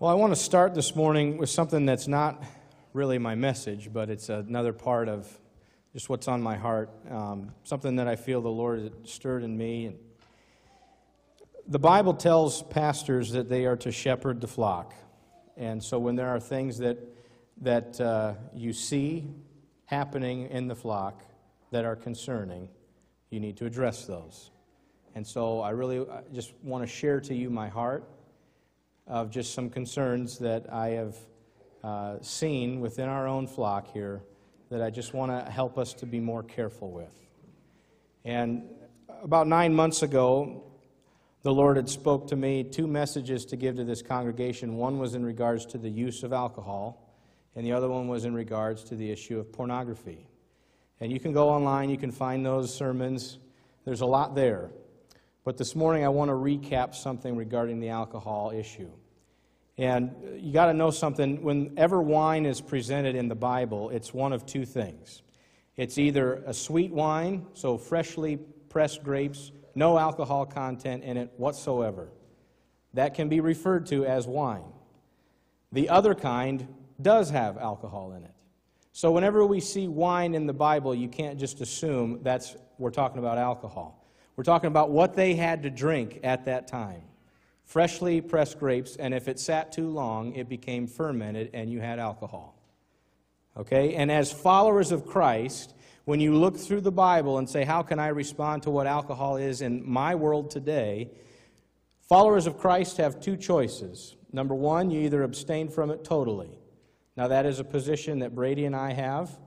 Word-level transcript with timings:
Well, 0.00 0.10
I 0.10 0.14
want 0.14 0.32
to 0.32 0.40
start 0.40 0.74
this 0.74 0.96
morning 0.96 1.36
with 1.36 1.50
something 1.50 1.84
that's 1.84 2.08
not 2.08 2.42
really 2.94 3.18
my 3.18 3.34
message, 3.34 3.92
but 3.92 4.08
it's 4.08 4.30
another 4.30 4.72
part 4.72 5.10
of 5.10 5.28
just 5.92 6.08
what's 6.08 6.26
on 6.26 6.40
my 6.40 6.56
heart, 6.56 6.88
um, 7.10 7.52
something 7.64 7.96
that 7.96 8.08
I 8.08 8.16
feel 8.16 8.40
the 8.40 8.48
Lord 8.48 8.80
has 8.80 8.92
stirred 9.04 9.42
in 9.42 9.58
me. 9.58 9.92
The 11.68 11.78
Bible 11.78 12.14
tells 12.14 12.62
pastors 12.62 13.32
that 13.32 13.50
they 13.50 13.66
are 13.66 13.76
to 13.76 13.92
shepherd 13.92 14.40
the 14.40 14.46
flock. 14.48 14.94
And 15.58 15.84
so 15.84 15.98
when 15.98 16.16
there 16.16 16.28
are 16.28 16.40
things 16.40 16.78
that, 16.78 16.96
that 17.60 18.00
uh, 18.00 18.36
you 18.54 18.72
see 18.72 19.28
happening 19.84 20.48
in 20.48 20.66
the 20.66 20.74
flock 20.74 21.22
that 21.72 21.84
are 21.84 21.94
concerning, 21.94 22.70
you 23.28 23.38
need 23.38 23.58
to 23.58 23.66
address 23.66 24.06
those. 24.06 24.50
And 25.14 25.26
so 25.26 25.60
I 25.60 25.72
really 25.72 26.06
just 26.32 26.54
want 26.62 26.84
to 26.84 26.88
share 26.88 27.20
to 27.20 27.34
you 27.34 27.50
my 27.50 27.68
heart 27.68 28.02
of 29.06 29.30
just 29.30 29.54
some 29.54 29.70
concerns 29.70 30.38
that 30.38 30.72
I 30.72 30.88
have 30.90 31.16
uh, 31.82 32.16
seen 32.20 32.80
within 32.80 33.08
our 33.08 33.26
own 33.26 33.46
flock 33.46 33.92
here 33.92 34.22
that 34.70 34.82
I 34.82 34.90
just 34.90 35.14
want 35.14 35.32
to 35.32 35.50
help 35.50 35.78
us 35.78 35.94
to 35.94 36.06
be 36.06 36.20
more 36.20 36.42
careful 36.42 36.90
with. 36.90 37.12
And 38.24 38.64
about 39.22 39.46
nine 39.46 39.74
months 39.74 40.02
ago, 40.02 40.64
the 41.42 41.52
Lord 41.52 41.76
had 41.76 41.88
spoke 41.88 42.28
to 42.28 42.36
me 42.36 42.62
two 42.62 42.86
messages 42.86 43.46
to 43.46 43.56
give 43.56 43.76
to 43.76 43.84
this 43.84 44.02
congregation. 44.02 44.76
One 44.76 44.98
was 44.98 45.14
in 45.14 45.24
regards 45.24 45.64
to 45.66 45.78
the 45.78 45.88
use 45.88 46.22
of 46.22 46.32
alcohol, 46.32 47.14
and 47.56 47.66
the 47.66 47.72
other 47.72 47.88
one 47.88 48.08
was 48.08 48.24
in 48.24 48.34
regards 48.34 48.84
to 48.84 48.94
the 48.94 49.10
issue 49.10 49.38
of 49.38 49.50
pornography. 49.52 50.26
And 51.00 51.10
you 51.10 51.18
can 51.18 51.32
go 51.32 51.48
online, 51.48 51.88
you 51.88 51.96
can 51.96 52.12
find 52.12 52.44
those 52.44 52.74
sermons. 52.74 53.38
There's 53.86 54.02
a 54.02 54.06
lot 54.06 54.34
there. 54.34 54.70
But 55.44 55.56
this 55.56 55.74
morning 55.74 56.04
I 56.04 56.08
want 56.08 56.28
to 56.28 56.34
recap 56.34 56.94
something 56.94 57.36
regarding 57.36 57.80
the 57.80 57.88
alcohol 57.88 58.52
issue. 58.54 58.90
And 59.78 60.14
you 60.36 60.52
got 60.52 60.66
to 60.66 60.74
know 60.74 60.90
something. 60.90 61.42
Whenever 61.42 62.02
wine 62.02 62.44
is 62.44 62.60
presented 62.60 63.14
in 63.16 63.28
the 63.28 63.34
Bible, 63.34 63.88
it's 63.90 64.12
one 64.12 64.32
of 64.32 64.44
two 64.44 64.66
things. 64.66 65.22
It's 65.76 65.96
either 65.96 66.42
a 66.46 66.52
sweet 66.52 66.90
wine, 66.90 67.46
so 67.54 67.78
freshly 67.78 68.36
pressed 68.68 69.02
grapes, 69.02 69.52
no 69.74 69.98
alcohol 69.98 70.44
content 70.44 71.04
in 71.04 71.16
it 71.16 71.32
whatsoever. 71.38 72.08
That 72.92 73.14
can 73.14 73.30
be 73.30 73.40
referred 73.40 73.86
to 73.86 74.04
as 74.04 74.26
wine. 74.26 74.72
The 75.72 75.88
other 75.88 76.14
kind 76.14 76.68
does 77.00 77.30
have 77.30 77.56
alcohol 77.56 78.12
in 78.12 78.24
it. 78.24 78.34
So 78.92 79.12
whenever 79.12 79.46
we 79.46 79.60
see 79.60 79.88
wine 79.88 80.34
in 80.34 80.46
the 80.46 80.52
Bible, 80.52 80.94
you 80.94 81.08
can't 81.08 81.38
just 81.38 81.60
assume 81.60 82.20
that's 82.22 82.56
we're 82.78 82.90
talking 82.90 83.18
about 83.18 83.38
alcohol. 83.38 83.99
We're 84.40 84.44
talking 84.44 84.68
about 84.68 84.88
what 84.88 85.16
they 85.16 85.34
had 85.34 85.64
to 85.64 85.68
drink 85.70 86.20
at 86.24 86.46
that 86.46 86.66
time. 86.66 87.02
Freshly 87.62 88.22
pressed 88.22 88.58
grapes, 88.58 88.96
and 88.96 89.12
if 89.12 89.28
it 89.28 89.38
sat 89.38 89.70
too 89.70 89.90
long, 89.90 90.34
it 90.34 90.48
became 90.48 90.86
fermented 90.86 91.50
and 91.52 91.70
you 91.70 91.78
had 91.82 91.98
alcohol. 91.98 92.56
Okay? 93.54 93.96
And 93.96 94.10
as 94.10 94.32
followers 94.32 94.92
of 94.92 95.04
Christ, 95.04 95.74
when 96.06 96.20
you 96.20 96.34
look 96.34 96.56
through 96.56 96.80
the 96.80 96.90
Bible 96.90 97.36
and 97.36 97.50
say, 97.50 97.64
How 97.64 97.82
can 97.82 97.98
I 97.98 98.06
respond 98.06 98.62
to 98.62 98.70
what 98.70 98.86
alcohol 98.86 99.36
is 99.36 99.60
in 99.60 99.86
my 99.86 100.14
world 100.14 100.50
today? 100.50 101.10
Followers 102.08 102.46
of 102.46 102.56
Christ 102.56 102.96
have 102.96 103.20
two 103.20 103.36
choices. 103.36 104.16
Number 104.32 104.54
one, 104.54 104.90
you 104.90 105.02
either 105.02 105.22
abstain 105.22 105.68
from 105.68 105.90
it 105.90 106.02
totally. 106.02 106.58
Now, 107.14 107.28
that 107.28 107.44
is 107.44 107.60
a 107.60 107.64
position 107.64 108.20
that 108.20 108.34
Brady 108.34 108.64
and 108.64 108.74
I 108.74 108.94
have. 108.94 109.38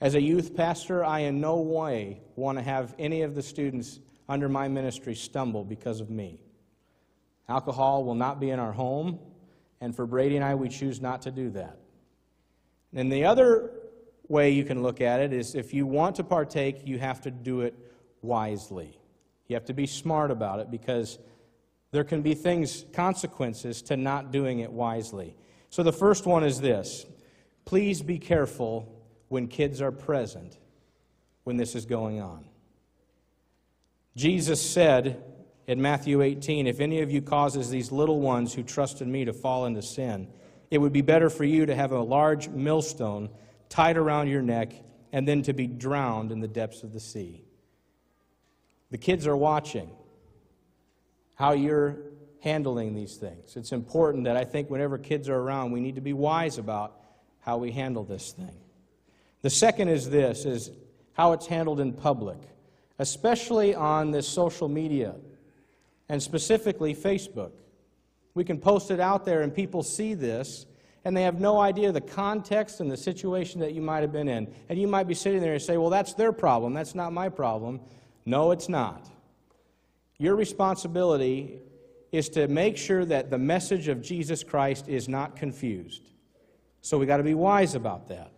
As 0.00 0.14
a 0.14 0.22
youth 0.22 0.54
pastor, 0.54 1.04
I 1.04 1.22
in 1.22 1.40
no 1.40 1.56
way 1.56 2.20
want 2.36 2.56
to 2.56 2.62
have 2.62 2.94
any 3.00 3.22
of 3.22 3.34
the 3.34 3.42
students 3.42 3.98
under 4.28 4.48
my 4.48 4.68
ministry 4.68 5.14
stumble 5.14 5.64
because 5.64 6.00
of 6.00 6.10
me. 6.10 6.42
Alcohol 7.48 8.04
will 8.04 8.14
not 8.14 8.40
be 8.40 8.50
in 8.50 8.58
our 8.58 8.72
home, 8.72 9.18
and 9.80 9.94
for 9.94 10.06
Brady 10.06 10.36
and 10.36 10.44
I, 10.44 10.54
we 10.54 10.68
choose 10.68 11.00
not 11.00 11.22
to 11.22 11.30
do 11.30 11.50
that. 11.50 11.78
And 12.94 13.10
the 13.10 13.24
other 13.24 13.70
way 14.28 14.50
you 14.50 14.64
can 14.64 14.82
look 14.82 15.00
at 15.00 15.20
it 15.20 15.32
is 15.32 15.54
if 15.54 15.72
you 15.72 15.86
want 15.86 16.16
to 16.16 16.24
partake, 16.24 16.86
you 16.86 16.98
have 16.98 17.20
to 17.22 17.30
do 17.30 17.62
it 17.62 17.74
wisely. 18.20 18.98
You 19.46 19.54
have 19.54 19.64
to 19.66 19.74
be 19.74 19.86
smart 19.86 20.30
about 20.30 20.60
it 20.60 20.70
because 20.70 21.18
there 21.90 22.04
can 22.04 22.20
be 22.20 22.34
things, 22.34 22.84
consequences 22.92 23.80
to 23.82 23.96
not 23.96 24.30
doing 24.30 24.60
it 24.60 24.70
wisely. 24.70 25.34
So 25.70 25.82
the 25.82 25.92
first 25.92 26.26
one 26.26 26.44
is 26.44 26.60
this 26.60 27.06
please 27.64 28.02
be 28.02 28.18
careful 28.18 28.94
when 29.28 29.46
kids 29.46 29.82
are 29.82 29.92
present 29.92 30.58
when 31.44 31.56
this 31.56 31.74
is 31.74 31.84
going 31.86 32.20
on. 32.20 32.44
Jesus 34.16 34.60
said 34.60 35.22
in 35.66 35.80
Matthew 35.80 36.22
18, 36.22 36.66
If 36.66 36.80
any 36.80 37.00
of 37.00 37.10
you 37.10 37.22
causes 37.22 37.70
these 37.70 37.92
little 37.92 38.20
ones 38.20 38.54
who 38.54 38.62
trust 38.62 39.00
in 39.00 39.10
me 39.10 39.24
to 39.24 39.32
fall 39.32 39.66
into 39.66 39.82
sin, 39.82 40.28
it 40.70 40.78
would 40.78 40.92
be 40.92 41.02
better 41.02 41.30
for 41.30 41.44
you 41.44 41.66
to 41.66 41.74
have 41.74 41.92
a 41.92 42.00
large 42.00 42.48
millstone 42.48 43.28
tied 43.68 43.96
around 43.96 44.28
your 44.28 44.42
neck 44.42 44.72
and 45.12 45.26
then 45.26 45.42
to 45.42 45.52
be 45.52 45.66
drowned 45.66 46.32
in 46.32 46.40
the 46.40 46.48
depths 46.48 46.82
of 46.82 46.92
the 46.92 47.00
sea. 47.00 47.44
The 48.90 48.98
kids 48.98 49.26
are 49.26 49.36
watching 49.36 49.90
how 51.34 51.52
you're 51.52 51.96
handling 52.40 52.94
these 52.94 53.16
things. 53.16 53.56
It's 53.56 53.72
important 53.72 54.24
that 54.24 54.36
I 54.36 54.44
think 54.44 54.70
whenever 54.70 54.98
kids 54.98 55.28
are 55.28 55.36
around, 55.36 55.72
we 55.72 55.80
need 55.80 55.96
to 55.96 56.00
be 56.00 56.12
wise 56.12 56.58
about 56.58 56.94
how 57.40 57.58
we 57.58 57.72
handle 57.72 58.04
this 58.04 58.32
thing. 58.32 58.56
The 59.42 59.50
second 59.50 59.88
is 59.88 60.10
this 60.10 60.44
is 60.44 60.70
how 61.12 61.32
it's 61.32 61.46
handled 61.46 61.80
in 61.80 61.92
public, 61.92 62.38
especially 62.98 63.74
on 63.74 64.10
this 64.10 64.26
social 64.26 64.68
media 64.68 65.14
and 66.08 66.22
specifically 66.22 66.94
Facebook. 66.94 67.52
We 68.34 68.44
can 68.44 68.58
post 68.58 68.90
it 68.90 69.00
out 69.00 69.24
there 69.24 69.42
and 69.42 69.54
people 69.54 69.82
see 69.82 70.14
this 70.14 70.66
and 71.04 71.16
they 71.16 71.22
have 71.22 71.40
no 71.40 71.58
idea 71.58 71.90
the 71.92 72.00
context 72.00 72.80
and 72.80 72.90
the 72.90 72.96
situation 72.96 73.60
that 73.60 73.72
you 73.72 73.80
might 73.80 74.00
have 74.00 74.12
been 74.12 74.28
in. 74.28 74.52
And 74.68 74.78
you 74.78 74.86
might 74.86 75.08
be 75.08 75.14
sitting 75.14 75.40
there 75.40 75.54
and 75.54 75.62
say, 75.62 75.76
well, 75.76 75.90
that's 75.90 76.14
their 76.14 76.32
problem. 76.32 76.74
That's 76.74 76.94
not 76.94 77.12
my 77.12 77.28
problem. 77.28 77.80
No, 78.26 78.50
it's 78.50 78.68
not. 78.68 79.08
Your 80.18 80.36
responsibility 80.36 81.60
is 82.12 82.28
to 82.30 82.48
make 82.48 82.76
sure 82.76 83.04
that 83.04 83.30
the 83.30 83.38
message 83.38 83.88
of 83.88 84.02
Jesus 84.02 84.42
Christ 84.42 84.88
is 84.88 85.08
not 85.08 85.36
confused. 85.36 86.02
So 86.80 86.98
we 86.98 87.06
got 87.06 87.18
to 87.18 87.22
be 87.22 87.34
wise 87.34 87.74
about 87.74 88.08
that. 88.08 88.32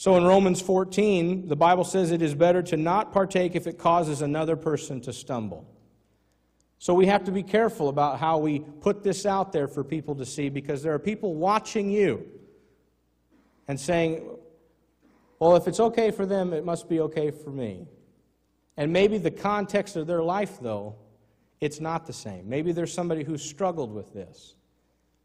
So 0.00 0.16
in 0.16 0.24
Romans 0.24 0.62
14, 0.62 1.46
the 1.46 1.56
Bible 1.56 1.84
says 1.84 2.10
it 2.10 2.22
is 2.22 2.34
better 2.34 2.62
to 2.62 2.78
not 2.78 3.12
partake 3.12 3.54
if 3.54 3.66
it 3.66 3.76
causes 3.76 4.22
another 4.22 4.56
person 4.56 5.02
to 5.02 5.12
stumble. 5.12 5.70
So 6.78 6.94
we 6.94 7.04
have 7.04 7.22
to 7.24 7.30
be 7.30 7.42
careful 7.42 7.90
about 7.90 8.18
how 8.18 8.38
we 8.38 8.60
put 8.60 9.02
this 9.02 9.26
out 9.26 9.52
there 9.52 9.68
for 9.68 9.84
people 9.84 10.14
to 10.14 10.24
see 10.24 10.48
because 10.48 10.82
there 10.82 10.94
are 10.94 10.98
people 10.98 11.34
watching 11.34 11.90
you 11.90 12.26
and 13.68 13.78
saying, 13.78 14.26
well, 15.38 15.54
if 15.54 15.68
it's 15.68 15.80
okay 15.80 16.10
for 16.10 16.24
them, 16.24 16.54
it 16.54 16.64
must 16.64 16.88
be 16.88 17.00
okay 17.00 17.30
for 17.30 17.50
me. 17.50 17.86
And 18.78 18.90
maybe 18.94 19.18
the 19.18 19.30
context 19.30 19.96
of 19.96 20.06
their 20.06 20.22
life, 20.22 20.60
though, 20.62 20.94
it's 21.60 21.78
not 21.78 22.06
the 22.06 22.14
same. 22.14 22.48
Maybe 22.48 22.72
there's 22.72 22.94
somebody 22.94 23.22
who's 23.22 23.42
struggled 23.42 23.92
with 23.92 24.14
this. 24.14 24.54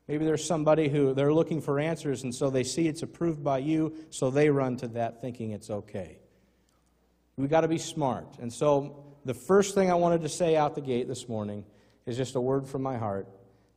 Maybe 0.07 0.23
there's 0.25 0.45
somebody 0.45 0.87
who 0.87 1.13
they're 1.13 1.33
looking 1.33 1.61
for 1.61 1.79
answers, 1.79 2.23
and 2.23 2.33
so 2.33 2.49
they 2.49 2.63
see 2.63 2.87
it's 2.87 3.01
approved 3.01 3.43
by 3.43 3.57
you, 3.57 3.95
so 4.11 4.29
they 4.29 4.49
run 4.49 4.77
to 4.77 4.87
that 4.89 5.19
thinking 5.21 5.51
it's 5.51 5.69
okay. 5.69 6.19
We've 7.37 7.49
got 7.49 7.61
to 7.61 7.67
be 7.67 7.79
smart. 7.79 8.37
And 8.39 8.53
so 8.53 9.03
the 9.25 9.33
first 9.33 9.73
thing 9.73 9.89
I 9.91 9.95
wanted 9.95 10.21
to 10.21 10.29
say 10.29 10.55
out 10.55 10.75
the 10.75 10.81
gate 10.81 11.07
this 11.07 11.27
morning 11.27 11.65
is 12.05 12.15
just 12.15 12.35
a 12.35 12.41
word 12.41 12.67
from 12.67 12.83
my 12.83 12.97
heart. 12.97 13.27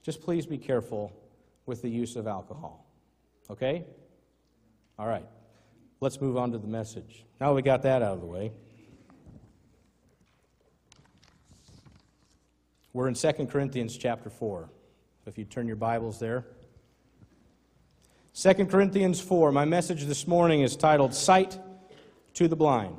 Just 0.02 0.20
please 0.20 0.46
be 0.46 0.58
careful 0.58 1.12
with 1.66 1.82
the 1.82 1.88
use 1.88 2.14
of 2.14 2.26
alcohol. 2.26 2.86
Okay? 3.50 3.84
All 4.98 5.06
right. 5.06 5.26
Let's 6.00 6.20
move 6.20 6.36
on 6.36 6.52
to 6.52 6.58
the 6.58 6.68
message. 6.68 7.24
Now 7.40 7.54
we 7.54 7.62
got 7.62 7.82
that 7.82 8.02
out 8.02 8.12
of 8.12 8.20
the 8.20 8.26
way. 8.26 8.52
We're 12.92 13.08
in 13.08 13.14
2 13.14 13.32
Corinthians 13.46 13.96
chapter 13.96 14.30
4. 14.30 14.70
If 15.28 15.36
you 15.36 15.44
turn 15.44 15.66
your 15.66 15.76
Bibles 15.76 16.18
there. 16.18 16.46
2 18.34 18.54
Corinthians 18.64 19.20
4. 19.20 19.52
My 19.52 19.66
message 19.66 20.04
this 20.04 20.26
morning 20.26 20.62
is 20.62 20.74
titled 20.74 21.12
Sight 21.12 21.58
to 22.32 22.48
the 22.48 22.56
Blind. 22.56 22.96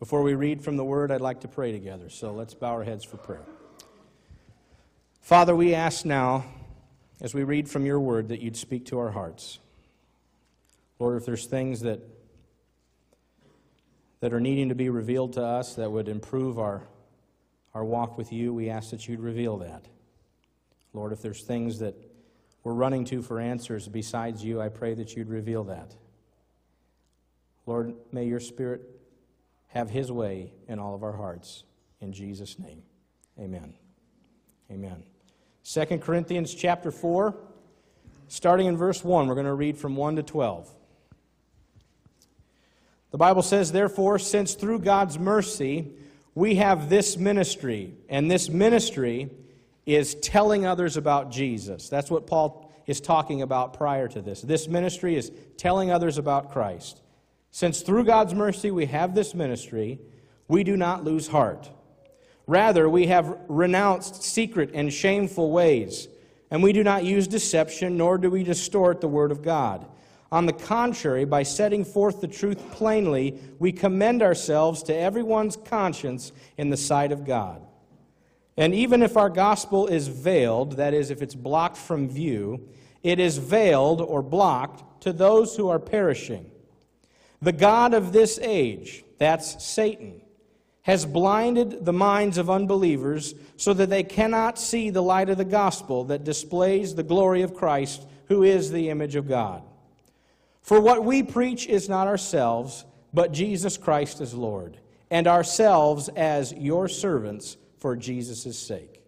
Before 0.00 0.24
we 0.24 0.34
read 0.34 0.64
from 0.64 0.76
the 0.76 0.82
Word, 0.82 1.12
I'd 1.12 1.20
like 1.20 1.42
to 1.42 1.48
pray 1.48 1.70
together. 1.70 2.08
So 2.08 2.32
let's 2.32 2.54
bow 2.54 2.72
our 2.72 2.82
heads 2.82 3.04
for 3.04 3.18
prayer. 3.18 3.44
Father, 5.20 5.54
we 5.54 5.76
ask 5.76 6.04
now, 6.04 6.44
as 7.20 7.34
we 7.34 7.44
read 7.44 7.68
from 7.68 7.86
your 7.86 8.00
Word, 8.00 8.30
that 8.30 8.40
you'd 8.40 8.56
speak 8.56 8.86
to 8.86 8.98
our 8.98 9.12
hearts. 9.12 9.60
Lord, 10.98 11.18
if 11.18 11.24
there's 11.24 11.46
things 11.46 11.82
that, 11.82 12.00
that 14.24 14.32
are 14.32 14.40
needing 14.40 14.70
to 14.70 14.74
be 14.74 14.88
revealed 14.88 15.34
to 15.34 15.44
us 15.44 15.74
that 15.74 15.92
would 15.92 16.08
improve 16.08 16.58
our, 16.58 16.80
our 17.74 17.84
walk 17.84 18.16
with 18.16 18.32
you, 18.32 18.54
we 18.54 18.70
ask 18.70 18.88
that 18.88 19.06
you'd 19.06 19.20
reveal 19.20 19.58
that. 19.58 19.84
Lord, 20.94 21.12
if 21.12 21.20
there's 21.20 21.42
things 21.42 21.80
that 21.80 21.94
we're 22.62 22.72
running 22.72 23.04
to 23.04 23.20
for 23.20 23.38
answers 23.38 23.86
besides 23.86 24.42
you, 24.42 24.62
I 24.62 24.70
pray 24.70 24.94
that 24.94 25.14
you'd 25.14 25.28
reveal 25.28 25.64
that. 25.64 25.94
Lord, 27.66 27.92
may 28.12 28.24
your 28.24 28.40
Spirit 28.40 28.80
have 29.68 29.90
his 29.90 30.10
way 30.10 30.54
in 30.68 30.78
all 30.78 30.94
of 30.94 31.02
our 31.02 31.12
hearts. 31.12 31.64
In 32.00 32.14
Jesus' 32.14 32.58
name, 32.58 32.82
amen. 33.38 33.74
Amen. 34.70 35.02
2 35.64 35.98
Corinthians 35.98 36.54
chapter 36.54 36.90
4, 36.90 37.36
starting 38.28 38.68
in 38.68 38.78
verse 38.78 39.04
1, 39.04 39.26
we're 39.26 39.34
going 39.34 39.44
to 39.44 39.52
read 39.52 39.76
from 39.76 39.96
1 39.96 40.16
to 40.16 40.22
12. 40.22 40.74
The 43.14 43.18
Bible 43.18 43.42
says, 43.42 43.70
Therefore, 43.70 44.18
since 44.18 44.54
through 44.54 44.80
God's 44.80 45.20
mercy 45.20 45.92
we 46.34 46.56
have 46.56 46.88
this 46.88 47.16
ministry, 47.16 47.94
and 48.08 48.28
this 48.28 48.48
ministry 48.48 49.30
is 49.86 50.16
telling 50.16 50.66
others 50.66 50.96
about 50.96 51.30
Jesus. 51.30 51.88
That's 51.88 52.10
what 52.10 52.26
Paul 52.26 52.72
is 52.88 53.00
talking 53.00 53.40
about 53.40 53.74
prior 53.74 54.08
to 54.08 54.20
this. 54.20 54.42
This 54.42 54.66
ministry 54.66 55.14
is 55.14 55.30
telling 55.56 55.92
others 55.92 56.18
about 56.18 56.50
Christ. 56.50 57.02
Since 57.52 57.82
through 57.82 58.02
God's 58.02 58.34
mercy 58.34 58.72
we 58.72 58.86
have 58.86 59.14
this 59.14 59.32
ministry, 59.32 60.00
we 60.48 60.64
do 60.64 60.76
not 60.76 61.04
lose 61.04 61.28
heart. 61.28 61.70
Rather, 62.48 62.88
we 62.88 63.06
have 63.06 63.38
renounced 63.46 64.24
secret 64.24 64.72
and 64.74 64.92
shameful 64.92 65.52
ways, 65.52 66.08
and 66.50 66.64
we 66.64 66.72
do 66.72 66.82
not 66.82 67.04
use 67.04 67.28
deception, 67.28 67.96
nor 67.96 68.18
do 68.18 68.28
we 68.28 68.42
distort 68.42 69.00
the 69.00 69.06
word 69.06 69.30
of 69.30 69.40
God. 69.40 69.86
On 70.34 70.46
the 70.46 70.52
contrary, 70.52 71.24
by 71.24 71.44
setting 71.44 71.84
forth 71.84 72.20
the 72.20 72.26
truth 72.26 72.58
plainly, 72.72 73.38
we 73.60 73.70
commend 73.70 74.20
ourselves 74.20 74.82
to 74.82 74.92
everyone's 74.92 75.56
conscience 75.56 76.32
in 76.58 76.70
the 76.70 76.76
sight 76.76 77.12
of 77.12 77.24
God. 77.24 77.64
And 78.56 78.74
even 78.74 79.00
if 79.00 79.16
our 79.16 79.30
gospel 79.30 79.86
is 79.86 80.08
veiled, 80.08 80.72
that 80.72 80.92
is, 80.92 81.12
if 81.12 81.22
it's 81.22 81.36
blocked 81.36 81.76
from 81.76 82.08
view, 82.08 82.68
it 83.04 83.20
is 83.20 83.38
veiled 83.38 84.00
or 84.00 84.22
blocked 84.22 85.02
to 85.02 85.12
those 85.12 85.54
who 85.54 85.68
are 85.68 85.78
perishing. 85.78 86.50
The 87.40 87.52
God 87.52 87.94
of 87.94 88.12
this 88.12 88.40
age, 88.42 89.04
that's 89.18 89.64
Satan, 89.64 90.20
has 90.82 91.06
blinded 91.06 91.84
the 91.84 91.92
minds 91.92 92.38
of 92.38 92.50
unbelievers 92.50 93.36
so 93.56 93.72
that 93.72 93.88
they 93.88 94.02
cannot 94.02 94.58
see 94.58 94.90
the 94.90 95.00
light 95.00 95.28
of 95.28 95.38
the 95.38 95.44
gospel 95.44 96.02
that 96.06 96.24
displays 96.24 96.96
the 96.96 97.04
glory 97.04 97.42
of 97.42 97.54
Christ, 97.54 98.04
who 98.26 98.42
is 98.42 98.72
the 98.72 98.90
image 98.90 99.14
of 99.14 99.28
God. 99.28 99.62
For 100.64 100.80
what 100.80 101.04
we 101.04 101.22
preach 101.22 101.66
is 101.66 101.90
not 101.90 102.08
ourselves, 102.08 102.86
but 103.12 103.32
Jesus 103.32 103.76
Christ 103.76 104.22
as 104.22 104.32
Lord, 104.32 104.78
and 105.10 105.26
ourselves 105.26 106.08
as 106.08 106.54
your 106.54 106.88
servants 106.88 107.58
for 107.76 107.94
Jesus' 107.94 108.58
sake. 108.58 109.02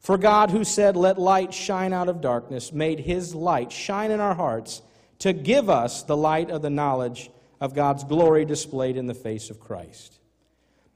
For 0.00 0.18
God, 0.18 0.50
who 0.50 0.64
said, 0.64 0.96
Let 0.96 1.16
light 1.16 1.54
shine 1.54 1.92
out 1.92 2.08
of 2.08 2.20
darkness, 2.20 2.72
made 2.72 2.98
his 2.98 3.36
light 3.36 3.70
shine 3.70 4.10
in 4.10 4.18
our 4.18 4.34
hearts 4.34 4.82
to 5.20 5.32
give 5.32 5.70
us 5.70 6.02
the 6.02 6.16
light 6.16 6.50
of 6.50 6.60
the 6.60 6.70
knowledge 6.70 7.30
of 7.60 7.72
God's 7.72 8.02
glory 8.02 8.44
displayed 8.44 8.96
in 8.96 9.06
the 9.06 9.14
face 9.14 9.50
of 9.50 9.60
Christ. 9.60 10.18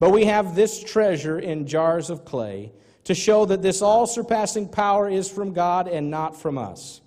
But 0.00 0.10
we 0.10 0.24
have 0.24 0.56
this 0.56 0.82
treasure 0.82 1.38
in 1.38 1.69
jars 1.69 2.10
of 2.10 2.24
clay 2.24 2.72
to 3.04 3.14
show 3.14 3.44
that 3.44 3.62
this 3.62 3.81
all 3.81 4.08
surpassing 4.08 4.69
power 4.69 5.08
is 5.08 5.31
from 5.31 5.52
God 5.52 5.86
and 5.86 6.10
not 6.10 6.36
from 6.36 6.58
us. 6.58 7.00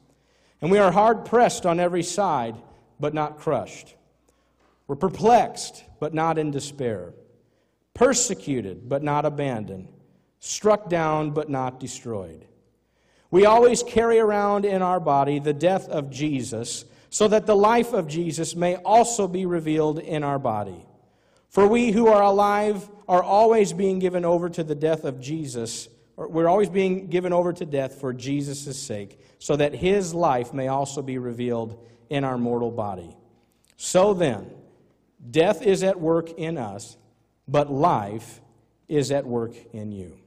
And 0.62 0.69
we 0.69 0.78
are 0.78 0.92
hard 0.92 1.25
pressed 1.25 1.66
on 1.66 1.80
every 1.80 2.04
side, 2.04 2.56
but 3.00 3.13
not 3.13 3.40
crushed. 3.40 3.96
We're 4.88 4.96
perplexed, 4.96 5.84
but 6.00 6.13
not 6.13 6.38
in 6.38 6.52
despair. 6.52 7.13
Persecuted, 7.94 8.88
but 8.88 9.04
not 9.04 9.25
abandoned. 9.25 9.88
Struck 10.40 10.90
down, 10.90 11.31
but 11.31 11.50
not 11.50 11.80
destroyed. 11.80 12.46
We 13.31 13.46
always 13.46 13.81
carry 13.81 14.19
around 14.19 14.66
in 14.66 14.81
our 14.81 15.00
body 15.00 15.40
the 15.40 15.54
death 15.54 15.88
of 15.88 16.12
Jesus, 16.12 16.86
so 17.10 17.28
that 17.28 17.46
the 17.46 17.56
life 17.56 17.94
of 17.94 18.08
Jesus 18.08 18.56
may 18.56 18.75
also 18.75 19.28
be 19.28 19.46
revealed 19.46 20.00
in 20.00 20.24
our 20.24 20.40
body. 20.40 20.86
For 21.50 21.68
we 21.68 21.92
who 21.92 22.08
are 22.08 22.22
alive 22.22 22.90
are 23.08 23.24
always 23.24 23.74
being 23.74 24.00
given 24.00 24.25
over 24.25 24.50
to 24.50 24.63
the 24.63 24.75
death 24.75 25.06
of 25.06 25.19
Jesus 25.19 25.90
or 26.22 26.28
we're 26.28 26.48
always 26.48 26.69
being 26.69 27.08
given 27.08 27.34
over 27.34 27.52
to 27.54 27.66
death 27.66 28.00
for 28.00 28.13
Jesus' 28.13 28.80
sake, 28.80 29.19
so 29.41 29.55
that 29.55 29.73
his 29.73 30.13
life 30.13 30.53
may 30.53 30.67
also 30.67 31.01
be 31.01 31.17
revealed 31.17 31.83
in 32.11 32.23
our 32.23 32.38
mortal 32.38 32.69
body. 32.69 33.17
So 33.75 34.13
then, 34.13 34.51
death 35.31 35.63
is 35.63 35.81
at 35.81 35.99
work 35.99 36.29
in 36.38 36.59
us, 36.59 36.95
but 37.47 37.71
life 37.71 38.39
is 38.88 39.11
at 39.11 39.25
work 39.25 39.55
in 39.73 39.91
you. 39.91 40.19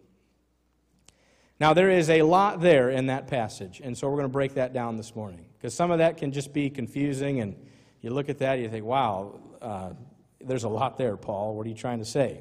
Now, 1.60 1.74
there 1.74 1.90
is 1.90 2.10
a 2.10 2.22
lot 2.22 2.60
there 2.60 2.90
in 2.90 3.06
that 3.06 3.28
passage, 3.28 3.80
and 3.84 3.96
so 3.96 4.08
we're 4.08 4.16
going 4.16 4.24
to 4.24 4.32
break 4.32 4.54
that 4.54 4.72
down 4.72 4.96
this 4.96 5.14
morning, 5.14 5.46
because 5.56 5.74
some 5.74 5.92
of 5.92 5.98
that 5.98 6.16
can 6.16 6.32
just 6.32 6.52
be 6.52 6.68
confusing, 6.68 7.40
and 7.40 7.54
you 8.00 8.10
look 8.10 8.28
at 8.28 8.38
that 8.38 8.54
and 8.54 8.62
you 8.64 8.68
think, 8.68 8.84
wow, 8.84 9.38
uh, 9.62 9.90
there's 10.40 10.64
a 10.64 10.68
lot 10.68 10.98
there, 10.98 11.16
Paul. 11.16 11.54
What 11.54 11.66
are 11.66 11.70
you 11.70 11.76
trying 11.76 12.00
to 12.00 12.04
say? 12.04 12.40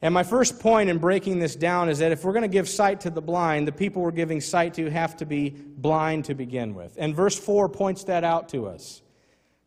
And 0.00 0.14
my 0.14 0.22
first 0.22 0.60
point 0.60 0.88
in 0.90 0.98
breaking 0.98 1.40
this 1.40 1.56
down 1.56 1.88
is 1.88 1.98
that 1.98 2.12
if 2.12 2.24
we're 2.24 2.32
going 2.32 2.42
to 2.42 2.48
give 2.48 2.68
sight 2.68 3.00
to 3.00 3.10
the 3.10 3.20
blind, 3.20 3.66
the 3.66 3.72
people 3.72 4.00
we're 4.00 4.12
giving 4.12 4.40
sight 4.40 4.74
to 4.74 4.88
have 4.90 5.16
to 5.16 5.26
be 5.26 5.50
blind 5.50 6.26
to 6.26 6.34
begin 6.34 6.74
with. 6.74 6.96
And 6.98 7.16
verse 7.16 7.38
4 7.38 7.68
points 7.68 8.04
that 8.04 8.22
out 8.22 8.48
to 8.50 8.66
us. 8.66 9.02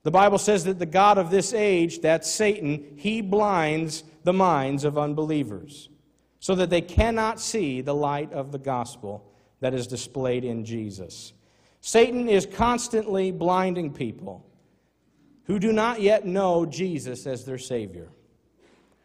The 0.04 0.12
Bible 0.12 0.38
says 0.38 0.63
that 0.63 0.80
the 0.80 0.86
God 0.86 1.18
of 1.18 1.31
this 1.31 1.54
age, 1.54 2.00
that's 2.00 2.31
Satan, 2.31 2.94
he 2.95 3.22
blinds 3.22 4.04
the 4.24 4.33
minds 4.33 4.86
of 4.86 4.98
unbelievers 4.98 5.89
so 6.39 6.56
that 6.56 6.69
they 6.69 6.81
cannot 6.81 7.39
see 7.39 7.81
the 7.81 7.94
light 7.94 8.31
of 8.31 8.51
the 8.51 8.57
gospel 8.57 9.31
that 9.60 9.74
is 9.74 9.86
displayed 9.86 10.44
in 10.44 10.66
Jesus. 10.66 11.33
Satan 11.81 12.30
is 12.30 12.45
constantly 12.45 13.31
blinding 13.31 13.94
people 13.94 14.48
who 15.44 15.60
do 15.60 15.74
not 15.74 16.01
yet 16.01 16.25
know 16.25 16.66
Jesus 16.66 17.28
as 17.28 17.44
their 17.44 17.57
Savior 17.57 18.10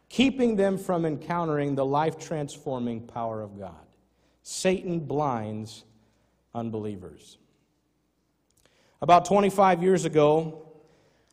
keeping 0.08 0.56
them 0.56 0.78
from 0.78 1.04
encountering 1.04 1.74
the 1.74 1.84
life 1.84 2.18
transforming 2.18 3.00
power 3.00 3.42
of 3.42 3.58
God. 3.58 3.74
Satan 4.42 5.00
blinds 5.00 5.84
unbelievers. 6.54 7.38
About 9.02 9.24
25 9.24 9.82
years 9.82 10.04
ago, 10.04 10.66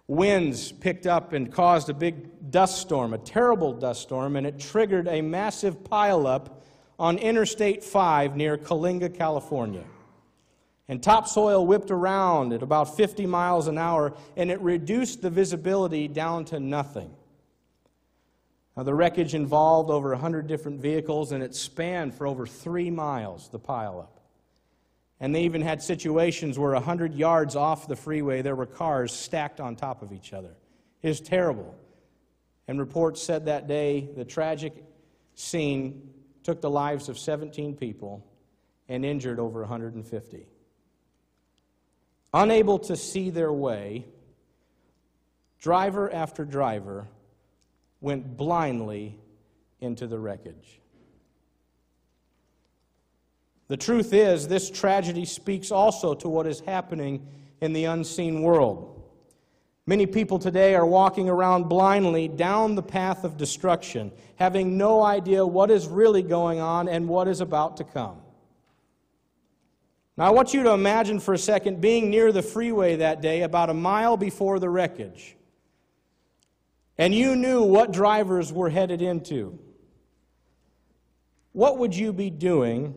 winds 0.08 0.72
picked 0.72 1.08
up 1.08 1.34
and 1.34 1.52
caused 1.52 1.90
a 1.90 1.94
big 1.94 2.52
dust 2.52 2.82
storm, 2.82 3.14
a 3.14 3.18
terrible 3.18 3.74
dust 3.74 4.02
storm, 4.02 4.36
and 4.36 4.46
it 4.46 4.60
triggered 4.60 5.08
a 5.08 5.22
massive 5.22 5.84
pileup 5.84 6.52
on 7.00 7.18
Interstate 7.18 7.84
5 7.84 8.36
near 8.36 8.58
Coalinga, 8.58 9.16
California. 9.16 9.84
And 10.90 11.02
topsoil 11.02 11.66
whipped 11.66 11.92
around 11.92 12.52
at 12.52 12.62
about 12.62 12.98
50 12.98 13.26
miles 13.26 13.68
an 13.68 13.78
hour, 13.78 14.14
and 14.36 14.52
it 14.52 14.60
reduced 14.60 15.22
the 15.22 15.30
visibility 15.30 16.08
down 16.08 16.46
to 16.46 16.60
nothing. 16.60 17.16
Now, 18.76 18.84
the 18.84 18.94
wreckage 18.94 19.36
involved 19.36 19.92
over 19.92 20.10
100 20.10 20.48
different 20.48 20.82
vehicles, 20.82 21.32
and 21.32 21.44
it 21.44 21.54
spanned 21.54 22.16
for 22.16 22.26
over 22.26 22.48
three 22.48 22.90
miles, 22.90 23.50
the 23.50 23.60
pileup. 23.60 24.20
And 25.20 25.34
they 25.34 25.44
even 25.44 25.62
had 25.62 25.82
situations 25.82 26.58
where 26.58 26.72
100 26.72 27.14
yards 27.14 27.56
off 27.56 27.88
the 27.88 27.96
freeway, 27.96 28.42
there 28.42 28.56
were 28.56 28.66
cars 28.66 29.14
stacked 29.14 29.60
on 29.62 29.76
top 29.76 30.02
of 30.02 30.12
each 30.12 30.34
other. 30.34 30.56
It 31.02 31.08
was 31.08 31.22
terrible. 31.22 31.76
And 32.68 32.80
reports 32.80 33.22
said 33.22 33.46
that 33.46 33.68
day 33.68 34.10
the 34.16 34.26
tragic 34.26 34.74
scene 35.36 36.10
took 36.44 36.62
the 36.62 36.70
lives 36.70 37.10
of 37.10 37.18
17 37.18 37.76
people 37.76 38.26
and 38.90 39.06
injured 39.06 39.40
over 39.40 39.62
150. 39.62 40.48
Unable 42.34 42.80
to 42.80 42.96
see 42.96 43.30
their 43.30 43.54
way, 43.54 44.06
driver 45.60 46.12
after 46.12 46.44
driver 46.44 47.08
went 48.04 48.36
blindly 48.36 49.18
into 49.80 50.06
the 50.06 50.20
wreckage. 50.20 50.82
The 53.70 53.78
truth 53.78 54.14
is, 54.14 54.48
this 54.48 54.70
tragedy 54.70 55.26
speaks 55.26 55.72
also 55.72 56.14
to 56.16 56.28
what 56.28 56.46
is 56.46 56.60
happening 56.60 57.26
in 57.62 57.72
the 57.72 57.86
unseen 57.86 58.42
world. 58.42 59.02
Many 59.86 60.06
people 60.06 60.38
today 60.38 60.76
are 60.76 60.86
walking 60.86 61.30
around 61.30 61.70
blindly 61.70 62.28
down 62.28 62.76
the 62.76 62.84
path 62.84 63.24
of 63.24 63.38
destruction, 63.38 64.12
having 64.36 64.78
no 64.78 65.02
idea 65.02 65.46
what 65.46 65.72
is 65.72 65.88
really 65.88 66.22
going 66.22 66.60
on 66.60 66.90
and 66.90 67.08
what 67.08 67.28
is 67.28 67.40
about 67.40 67.78
to 67.78 67.84
come. 67.86 68.18
Now, 70.18 70.26
I 70.26 70.30
want 70.30 70.54
you 70.54 70.62
to 70.64 70.72
imagine 70.72 71.20
for 71.20 71.34
a 71.34 71.40
second 71.40 71.82
being 71.82 72.10
near 72.10 72.32
the 72.32 72.44
freeway 72.44 72.98
that 72.98 73.22
day, 73.22 73.42
about 73.42 73.70
a 73.70 73.74
mile 73.74 74.18
before 74.18 74.60
the 74.60 74.70
wreckage 74.70 75.36
and 76.98 77.14
you 77.14 77.36
knew 77.36 77.64
what 77.64 77.92
drivers 77.92 78.54
were 78.54 78.70
headed 78.70 79.02
into, 79.02 79.58
what 81.52 81.78
would 81.78 81.96
you 81.96 82.14
be 82.14 82.30
doing 82.30 82.96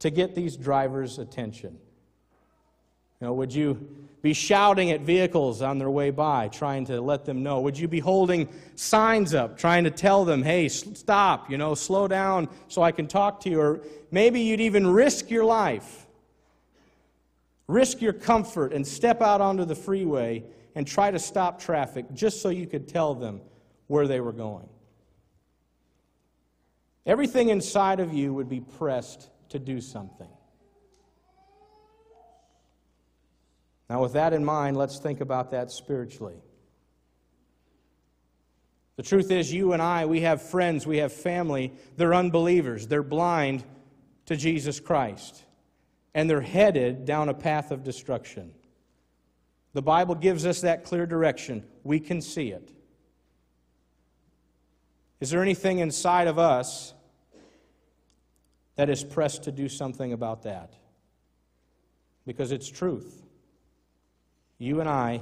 to 0.00 0.10
get 0.10 0.34
these 0.34 0.56
drivers' 0.56 1.18
attention? 1.18 1.78
You 3.20 3.26
know, 3.26 3.34
would 3.34 3.52
you 3.52 4.06
be 4.22 4.32
shouting 4.32 4.90
at 4.90 5.02
vehicles 5.02 5.62
on 5.62 5.78
their 5.78 5.90
way 5.90 6.10
by, 6.10 6.48
trying 6.48 6.86
to 6.86 7.00
let 7.00 7.24
them 7.24 7.42
know? 7.42 7.60
Would 7.60 7.78
you 7.78 7.88
be 7.88 8.00
holding 8.00 8.48
signs 8.74 9.34
up, 9.34 9.58
trying 9.58 9.84
to 9.84 9.90
tell 9.90 10.24
them, 10.24 10.42
hey, 10.42 10.68
stop, 10.68 11.50
you 11.50 11.58
know, 11.58 11.74
slow 11.74 12.08
down 12.08 12.48
so 12.68 12.82
I 12.82 12.92
can 12.92 13.06
talk 13.06 13.40
to 13.40 13.50
you? 13.50 13.60
Or 13.60 13.80
maybe 14.10 14.40
you'd 14.40 14.60
even 14.60 14.86
risk 14.86 15.30
your 15.30 15.44
life, 15.44 16.06
risk 17.66 18.00
your 18.00 18.12
comfort, 18.12 18.72
and 18.72 18.86
step 18.86 19.20
out 19.20 19.40
onto 19.40 19.64
the 19.64 19.74
freeway 19.74 20.44
and 20.74 20.86
try 20.86 21.10
to 21.10 21.18
stop 21.18 21.60
traffic 21.60 22.06
just 22.12 22.40
so 22.42 22.48
you 22.48 22.66
could 22.66 22.88
tell 22.88 23.14
them 23.14 23.40
where 23.86 24.06
they 24.06 24.20
were 24.20 24.32
going. 24.32 24.68
everything 27.06 27.48
inside 27.48 27.98
of 27.98 28.12
you 28.14 28.32
would 28.32 28.48
be 28.48 28.60
pressed 28.60 29.28
to 29.48 29.58
do 29.58 29.80
something. 29.80 30.28
Now, 33.88 34.00
with 34.00 34.12
that 34.12 34.32
in 34.32 34.44
mind, 34.44 34.76
let's 34.76 34.98
think 34.98 35.20
about 35.20 35.50
that 35.50 35.72
spiritually. 35.72 36.40
The 38.94 39.02
truth 39.02 39.32
is, 39.32 39.52
you 39.52 39.72
and 39.72 39.82
I, 39.82 40.06
we 40.06 40.20
have 40.20 40.40
friends, 40.42 40.86
we 40.86 40.98
have 40.98 41.12
family, 41.12 41.72
they're 41.96 42.14
unbelievers, 42.14 42.86
they're 42.86 43.02
blind 43.02 43.64
to 44.26 44.36
Jesus 44.36 44.78
Christ, 44.78 45.44
and 46.14 46.30
they're 46.30 46.40
headed 46.40 47.04
down 47.04 47.28
a 47.28 47.34
path 47.34 47.72
of 47.72 47.82
destruction. 47.82 48.52
The 49.72 49.82
Bible 49.82 50.14
gives 50.14 50.46
us 50.46 50.62
that 50.62 50.84
clear 50.84 51.06
direction. 51.06 51.64
We 51.84 52.00
can 52.00 52.20
see 52.20 52.50
it. 52.50 52.72
Is 55.20 55.30
there 55.30 55.42
anything 55.42 55.78
inside 55.78 56.26
of 56.26 56.38
us 56.38 56.94
that 58.76 58.88
is 58.88 59.04
pressed 59.04 59.44
to 59.44 59.52
do 59.52 59.68
something 59.68 60.12
about 60.12 60.42
that? 60.42 60.74
Because 62.26 62.52
it's 62.52 62.68
truth. 62.68 63.22
You 64.58 64.80
and 64.80 64.88
I, 64.88 65.20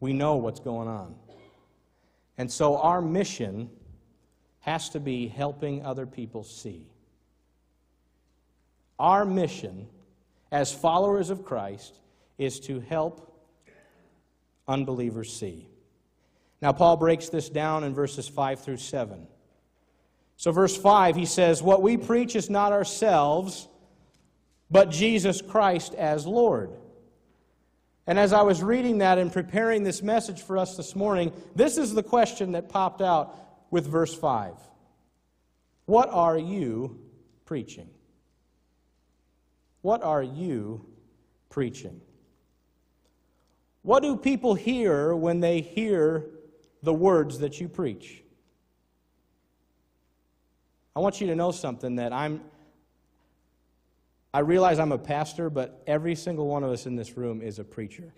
we 0.00 0.12
know 0.12 0.36
what's 0.36 0.60
going 0.60 0.88
on. 0.88 1.14
And 2.36 2.50
so 2.50 2.78
our 2.78 3.00
mission 3.00 3.70
has 4.60 4.90
to 4.90 5.00
be 5.00 5.28
helping 5.28 5.84
other 5.84 6.06
people 6.06 6.44
see. 6.44 6.86
Our 8.98 9.24
mission 9.24 9.88
as 10.52 10.72
followers 10.72 11.30
of 11.30 11.44
Christ 11.44 11.98
is 12.40 12.60
to 12.60 12.80
help 12.80 13.48
unbelievers 14.66 15.32
see. 15.32 15.68
Now, 16.60 16.72
Paul 16.72 16.96
breaks 16.96 17.28
this 17.28 17.48
down 17.48 17.84
in 17.84 17.94
verses 17.94 18.28
5 18.28 18.60
through 18.60 18.78
7. 18.78 19.26
So, 20.36 20.52
verse 20.52 20.76
5, 20.76 21.16
he 21.16 21.26
says, 21.26 21.62
What 21.62 21.82
we 21.82 21.96
preach 21.96 22.34
is 22.34 22.50
not 22.50 22.72
ourselves, 22.72 23.68
but 24.70 24.90
Jesus 24.90 25.42
Christ 25.42 25.94
as 25.94 26.26
Lord 26.26 26.70
and 28.10 28.18
as 28.18 28.32
I 28.32 28.42
was 28.42 28.60
reading 28.60 28.98
that 28.98 29.18
and 29.18 29.32
preparing 29.32 29.84
this 29.84 30.02
message 30.02 30.42
for 30.42 30.58
us 30.58 30.76
this 30.76 30.96
morning, 30.96 31.32
this 31.54 31.78
is 31.78 31.94
the 31.94 32.02
question 32.02 32.50
that 32.52 32.68
popped 32.68 33.00
out 33.00 33.36
with 33.70 33.86
verse 33.86 34.12
5. 34.12 34.54
What 35.86 36.08
are 36.10 36.36
you 36.36 36.98
preaching? 37.44 37.88
What 39.82 40.02
are 40.02 40.24
you 40.24 40.86
preaching? 41.50 42.00
What 43.82 44.02
do 44.02 44.16
people 44.16 44.54
hear 44.54 45.14
when 45.14 45.40
they 45.40 45.60
hear 45.60 46.26
the 46.82 46.92
words 46.92 47.38
that 47.38 47.60
you 47.60 47.68
preach? 47.68 48.22
I 50.94 51.00
want 51.00 51.20
you 51.20 51.26
to 51.28 51.34
know 51.34 51.50
something 51.50 51.96
that 51.96 52.12
I'm 52.12 52.42
I 54.32 54.40
realize 54.40 54.78
I'm 54.78 54.92
a 54.92 54.98
pastor, 54.98 55.50
but 55.50 55.82
every 55.86 56.14
single 56.14 56.46
one 56.46 56.62
of 56.62 56.70
us 56.70 56.86
in 56.86 56.94
this 56.94 57.16
room 57.16 57.42
is 57.42 57.58
a 57.58 57.64
preacher. 57.64 58.12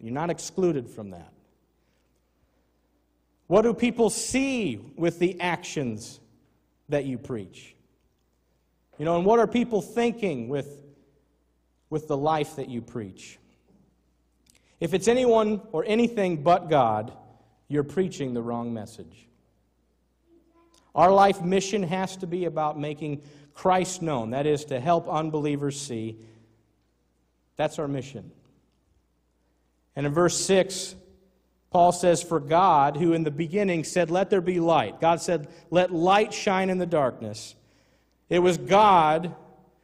You're 0.00 0.14
not 0.14 0.30
excluded 0.30 0.88
from 0.88 1.10
that. 1.10 1.32
What 3.48 3.62
do 3.62 3.74
people 3.74 4.08
see 4.08 4.80
with 4.96 5.18
the 5.18 5.38
actions 5.40 6.20
that 6.88 7.04
you 7.04 7.18
preach? 7.18 7.76
You 8.98 9.04
know, 9.04 9.16
and 9.16 9.26
what 9.26 9.38
are 9.38 9.46
people 9.46 9.82
thinking 9.82 10.48
with, 10.48 10.82
with 11.92 12.08
the 12.08 12.16
life 12.16 12.56
that 12.56 12.70
you 12.70 12.80
preach? 12.80 13.38
If 14.80 14.94
it's 14.94 15.08
anyone 15.08 15.60
or 15.72 15.84
anything 15.86 16.42
but 16.42 16.70
God, 16.70 17.12
you're 17.68 17.84
preaching 17.84 18.32
the 18.32 18.40
wrong 18.40 18.72
message. 18.72 19.28
Our 20.94 21.12
life 21.12 21.42
mission 21.42 21.82
has 21.82 22.16
to 22.16 22.26
be 22.26 22.46
about 22.46 22.80
making 22.80 23.22
Christ 23.52 24.00
known. 24.00 24.30
That 24.30 24.46
is, 24.46 24.64
to 24.66 24.80
help 24.80 25.06
unbelievers 25.06 25.78
see. 25.78 26.16
That's 27.56 27.78
our 27.78 27.86
mission. 27.86 28.32
And 29.94 30.06
in 30.06 30.14
verse 30.14 30.42
6, 30.46 30.94
Paul 31.70 31.92
says, 31.92 32.22
For 32.22 32.40
God, 32.40 32.96
who 32.96 33.12
in 33.12 33.22
the 33.22 33.30
beginning 33.30 33.84
said, 33.84 34.10
Let 34.10 34.30
there 34.30 34.40
be 34.40 34.60
light, 34.60 34.98
God 34.98 35.20
said, 35.20 35.48
Let 35.70 35.92
light 35.92 36.32
shine 36.32 36.70
in 36.70 36.78
the 36.78 36.86
darkness. 36.86 37.54
It 38.30 38.38
was 38.38 38.56
God 38.56 39.34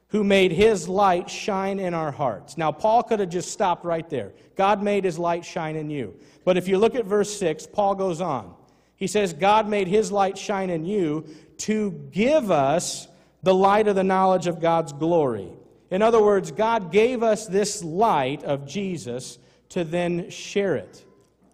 who 0.09 0.25
made 0.25 0.53
his 0.53 0.89
light 0.89 1.29
shine 1.29 1.79
in 1.79 1.93
our 1.93 2.11
hearts. 2.11 2.57
Now, 2.57 2.73
Paul 2.73 3.03
could 3.03 3.21
have 3.21 3.29
just 3.29 3.53
stopped 3.53 3.85
right 3.85 4.09
there. 4.09 4.33
God 4.57 4.83
made 4.83 5.05
his 5.05 5.19
light 5.19 5.45
shine 5.45 5.77
in 5.77 5.91
you. 5.91 6.15
But 6.45 6.57
if 6.57 6.67
you 6.67 6.79
look 6.79 6.95
at 6.95 7.05
verse 7.05 7.39
6, 7.39 7.67
Paul 7.67 7.95
goes 7.95 8.21
on. 8.21 8.55
He 8.97 9.07
says, 9.07 9.33
God 9.33 9.69
made 9.69 9.87
his 9.87 10.11
light 10.11 10.39
shine 10.39 10.71
in 10.71 10.85
you 10.85 11.27
to 11.59 11.91
give 12.11 12.51
us 12.51 13.07
the 13.43 13.55
light 13.55 13.87
of 13.87 13.97
the 13.97 14.05
knowledge 14.05 14.47
of 14.47 14.61
God's 14.61 14.93
glory. 14.93 15.51
In 15.91 16.03
other 16.03 16.23
words, 16.23 16.51
God 16.51 16.91
gave 16.91 17.23
us 17.23 17.47
this 17.47 17.85
light 17.85 18.43
of 18.45 18.67
Jesus 18.67 19.39
to 19.71 19.85
then 19.85 20.31
share 20.31 20.77
it 20.77 21.05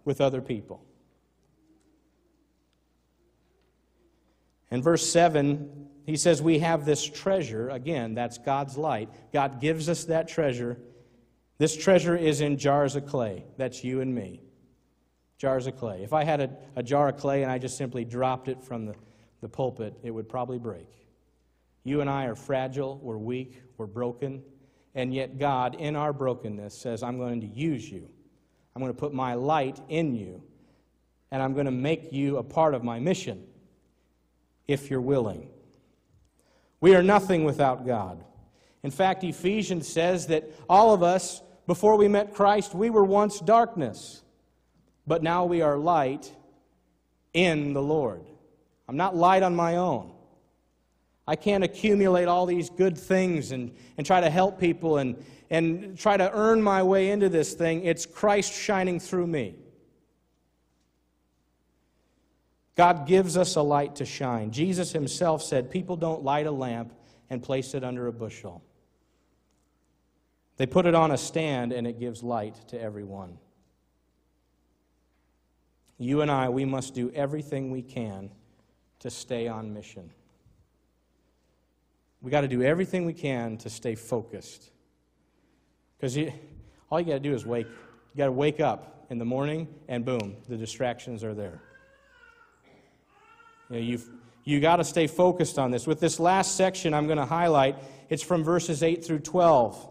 with 0.05 0.21
other 0.21 0.41
people. 0.41 0.83
In 4.71 4.83
verse 4.83 5.09
7, 5.09 5.89
he 6.05 6.17
says, 6.17 6.43
We 6.43 6.59
have 6.61 6.85
this 6.85 7.05
treasure. 7.05 7.69
Again, 7.71 8.15
that's 8.15 8.39
God's 8.39 8.77
light. 8.77 9.09
God 9.33 9.61
gives 9.61 9.89
us 9.89 10.05
that 10.05 10.29
treasure. 10.29 10.79
This 11.59 11.77
treasure 11.77 12.17
is 12.17 12.41
in 12.41 12.59
jars 12.59 12.97
of 12.97 13.07
clay. 13.07 13.45
That's 13.57 13.83
you 13.85 14.01
and 14.01 14.15
me. 14.15 14.43
Jars 15.39 15.67
of 15.67 15.77
clay. 15.77 16.03
If 16.03 16.13
I 16.13 16.25
had 16.25 16.41
a, 16.41 16.51
a 16.77 16.83
jar 16.83 17.09
of 17.09 17.17
clay 17.17 17.43
and 17.43 17.51
I 17.51 17.59
just 17.59 17.77
simply 17.77 18.05
dropped 18.05 18.49
it 18.49 18.63
from 18.63 18.87
the, 18.87 18.95
the 19.41 19.49
pulpit, 19.49 19.95
it 20.03 20.11
would 20.11 20.29
probably 20.29 20.59
break. 20.59 20.89
You 21.85 22.01
and 22.01 22.09
I 22.09 22.25
are 22.25 22.35
fragile, 22.35 22.99
we're 23.03 23.19
weak, 23.19 23.61
we're 23.77 23.87
broken, 23.87 24.43
and 24.95 25.13
yet 25.13 25.39
God, 25.39 25.75
in 25.75 25.97
our 25.97 26.13
brokenness, 26.13 26.77
says, 26.77 27.03
I'm 27.03 27.19
going 27.19 27.41
to 27.43 27.47
use 27.47 27.91
you. 27.91 28.09
I'm 28.75 28.81
going 28.81 28.93
to 28.93 28.99
put 28.99 29.13
my 29.13 29.35
light 29.35 29.81
in 29.89 30.15
you, 30.15 30.43
and 31.31 31.43
I'm 31.43 31.53
going 31.53 31.67
to 31.67 31.73
make 31.73 32.13
you 32.13 32.39
a 32.39 32.43
part 32.43 32.75
of 32.75 32.83
my 32.83 33.01
mission 33.01 33.45
if 34.67 34.91
you're 34.91 35.01
willing. 35.01 35.49
We 36.85 36.95
are 36.95 37.03
nothing 37.03 37.45
without 37.45 37.87
God. 37.87 38.23
In 38.83 38.91
fact, 38.91 39.25
Ephesians 39.25 39.88
says 39.88 40.26
that 40.26 40.50
all 40.69 40.93
of 40.93 41.03
us, 41.03 41.41
before 41.67 41.97
we 41.97 42.09
met 42.09 42.35
Christ, 42.35 42.75
we 42.75 42.91
were 42.91 43.05
once 43.05 43.41
darkness, 43.41 44.23
but 45.07 45.23
now 45.23 45.47
we 45.47 45.62
are 45.62 45.79
light 45.79 46.31
in 47.33 47.73
the 47.73 47.81
Lord. 47.81 48.26
I'm 48.87 48.99
not 48.99 49.17
light 49.17 49.43
on 49.43 49.57
my 49.57 49.76
own. 49.76 50.12
I 51.26 51.37
can't 51.37 51.64
accumulate 51.64 52.29
all 52.29 52.45
these 52.45 52.69
good 52.69 52.99
things 52.99 53.53
and, 53.53 53.75
and 53.97 54.07
try 54.07 54.21
to 54.21 54.29
help 54.29 54.61
people 54.61 54.99
and, 54.99 55.17
and 55.49 55.99
try 55.99 56.19
to 56.19 56.31
earn 56.35 56.61
my 56.61 56.83
way 56.83 57.12
into 57.12 57.31
this 57.31 57.55
thing. 57.55 57.83
It's 57.87 58.05
Christ 58.05 58.53
shining 58.53 59.00
through 59.00 59.29
me. 59.29 59.55
God 62.76 63.07
gives 63.07 63.37
us 63.37 63.54
a 63.57 63.62
light 63.62 63.97
to 63.97 64.04
shine. 64.04 64.50
Jesus 64.50 64.93
himself 64.93 65.43
said, 65.43 65.71
People 65.71 65.97
don't 65.97 66.25
light 66.25 66.47
a 66.47 66.50
lamp 66.50 66.93
and 67.31 67.43
place 67.43 67.75
it 67.75 67.85
under 67.85 68.07
a 68.07 68.12
bushel. 68.12 68.62
They 70.57 70.66
put 70.66 70.87
it 70.87 70.95
on 70.95 71.11
a 71.11 71.16
stand 71.16 71.73
and 71.73 71.87
it 71.87 71.99
gives 71.99 72.23
light 72.23 72.57
to 72.69 72.81
everyone. 72.81 73.38
You 75.99 76.21
and 76.21 76.31
I, 76.31 76.49
we 76.49 76.64
must 76.64 76.95
do 76.95 77.11
everything 77.12 77.71
we 77.71 77.83
can 77.83 78.31
to 79.00 79.11
stay 79.11 79.47
on 79.47 79.73
mission. 79.73 80.11
We 82.21 82.31
got 82.31 82.40
to 82.40 82.49
do 82.49 82.62
everything 82.62 83.04
we 83.04 83.12
can 83.12 83.57
to 83.59 83.71
stay 83.71 83.95
focused. 83.95 84.71
Because 85.97 86.16
all 86.90 87.00
you 87.00 87.07
got 87.07 87.12
to 87.14 87.21
do 87.21 87.35
is 87.35 87.47
wake. 87.47 87.66
You 87.66 88.19
got 88.19 88.26
to 88.26 88.33
wake 88.33 88.61
up 88.61 89.07
in 89.11 89.19
the 89.19 89.25
morning, 89.25 89.69
and 89.88 90.04
boom, 90.04 90.37
the 90.49 90.57
distractions 90.57 91.23
are 91.23 91.35
there. 91.35 91.61
You 93.75 93.81
know, 93.81 93.87
you've, 93.87 94.09
you 94.45 94.61
got 94.61 94.76
to 94.76 94.85
stay 94.85 95.09
focused 95.09 95.59
on 95.59 95.73
this. 95.73 95.85
With 95.85 95.99
this 95.99 96.21
last 96.21 96.57
section 96.57 96.95
I'm 96.95 97.07
going 97.07 97.19
to 97.19 97.26
highlight, 97.26 97.76
it's 98.09 98.23
from 98.23 98.45
verses 98.45 98.85
8 98.85 99.04
through 99.04 99.21
12. 99.21 99.88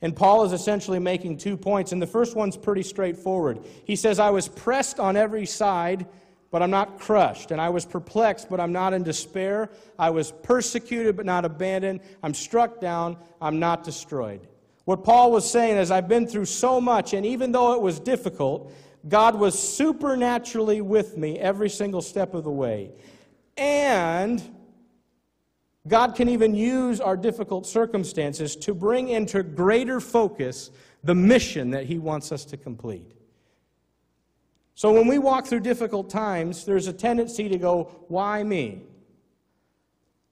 And 0.00 0.16
Paul 0.16 0.42
is 0.42 0.52
essentially 0.52 0.98
making 0.98 1.36
two 1.36 1.56
points, 1.56 1.92
and 1.92 2.02
the 2.02 2.06
first 2.08 2.34
one's 2.34 2.56
pretty 2.56 2.82
straightforward. 2.82 3.60
He 3.84 3.94
says, 3.94 4.18
I 4.18 4.30
was 4.30 4.48
pressed 4.48 4.98
on 4.98 5.16
every 5.16 5.46
side 5.46 6.06
but 6.50 6.60
I'm 6.62 6.70
not 6.70 6.98
crushed. 6.98 7.50
And 7.50 7.58
I 7.58 7.70
was 7.70 7.86
perplexed, 7.86 8.50
but 8.50 8.60
I'm 8.60 8.72
not 8.72 8.92
in 8.92 9.02
despair. 9.02 9.70
I 9.98 10.10
was 10.10 10.32
persecuted, 10.42 11.16
but 11.16 11.24
not 11.24 11.46
abandoned. 11.46 12.00
I'm 12.22 12.34
struck 12.34 12.78
down, 12.78 13.16
I'm 13.40 13.58
not 13.58 13.84
destroyed. 13.84 14.46
What 14.84 15.02
Paul 15.02 15.32
was 15.32 15.50
saying 15.50 15.78
is, 15.78 15.90
I've 15.90 16.08
been 16.08 16.26
through 16.26 16.44
so 16.44 16.78
much, 16.78 17.14
and 17.14 17.24
even 17.24 17.52
though 17.52 17.72
it 17.72 17.80
was 17.80 17.98
difficult, 17.98 18.70
God 19.08 19.34
was 19.34 19.58
supernaturally 19.58 20.80
with 20.80 21.16
me 21.16 21.38
every 21.38 21.68
single 21.68 22.02
step 22.02 22.34
of 22.34 22.44
the 22.44 22.50
way. 22.50 22.92
And 23.56 24.42
God 25.88 26.14
can 26.14 26.28
even 26.28 26.54
use 26.54 27.00
our 27.00 27.16
difficult 27.16 27.66
circumstances 27.66 28.54
to 28.56 28.74
bring 28.74 29.08
into 29.08 29.42
greater 29.42 30.00
focus 30.00 30.70
the 31.02 31.14
mission 31.14 31.70
that 31.70 31.86
He 31.86 31.98
wants 31.98 32.30
us 32.30 32.44
to 32.46 32.56
complete. 32.56 33.12
So 34.74 34.92
when 34.92 35.08
we 35.08 35.18
walk 35.18 35.46
through 35.46 35.60
difficult 35.60 36.08
times, 36.08 36.64
there's 36.64 36.86
a 36.86 36.92
tendency 36.92 37.48
to 37.48 37.58
go, 37.58 38.04
Why 38.08 38.42
me? 38.42 38.82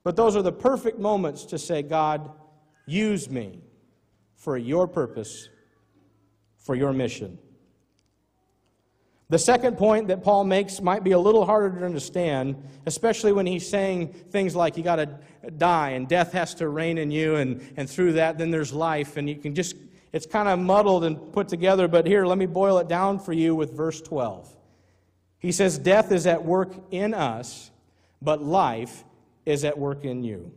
But 0.03 0.17
those 0.17 0.37
are 0.37 0.43
the 0.43 0.53
perfect 0.53 0.99
moments 0.99 1.45
to 1.47 1.59
say, 1.59 1.83
God, 1.83 2.31
use 2.87 3.29
me 3.29 3.61
for 4.37 4.57
your 4.57 4.89
purpose, 4.89 5.49
for 6.57 6.75
your 6.75 6.93
mission. 6.93 7.39
The 9.31 9.39
second 9.39 9.79
point 9.79 10.09
that 10.09 10.25
Paul 10.25 10.43
makes 10.43 10.83
might 10.83 11.05
be 11.05 11.13
a 11.13 11.19
little 11.19 11.47
harder 11.47 11.79
to 11.79 11.87
understand, 11.87 12.61
especially 12.85 13.31
when 13.31 13.47
he's 13.47 13.67
saying 13.67 14.09
things 14.09 14.57
like 14.57 14.77
you 14.77 14.83
got 14.83 14.97
to 14.97 15.09
die 15.57 15.91
and 15.91 16.09
death 16.09 16.33
has 16.33 16.53
to 16.57 16.69
reign 16.69 16.99
in 16.99 17.13
you, 17.13 17.37
and, 17.37 17.63
and 17.77 17.89
through 17.89 18.15
that, 18.15 18.39
then 18.39 18.51
there's 18.51 18.73
life. 18.73 19.17
And 19.17 19.29
you 19.29 19.37
can 19.37 19.55
just, 19.55 19.77
it's 20.13 20.27
kind 20.27 20.49
of 20.49 20.59
muddled 20.59 21.05
and 21.05 21.33
put 21.33 21.47
together, 21.47 21.87
but 21.87 22.09
here, 22.09 22.27
let 22.27 22.39
me 22.39 22.47
boil 22.47 22.79
it 22.79 22.89
down 22.89 23.21
for 23.21 23.33
you 23.33 23.55
with 23.55 23.73
verse 23.73 24.01
12. 24.01 24.53
He 25.39 25.53
says, 25.53 25.79
Death 25.79 26.11
is 26.11 26.27
at 26.27 26.45
work 26.45 26.75
in 26.91 27.15
us, 27.15 27.71
but 28.21 28.43
life 28.43 29.05
is 29.47 29.65
at 29.65 29.79
work 29.79 30.05
in 30.05 30.25
you. 30.25 30.51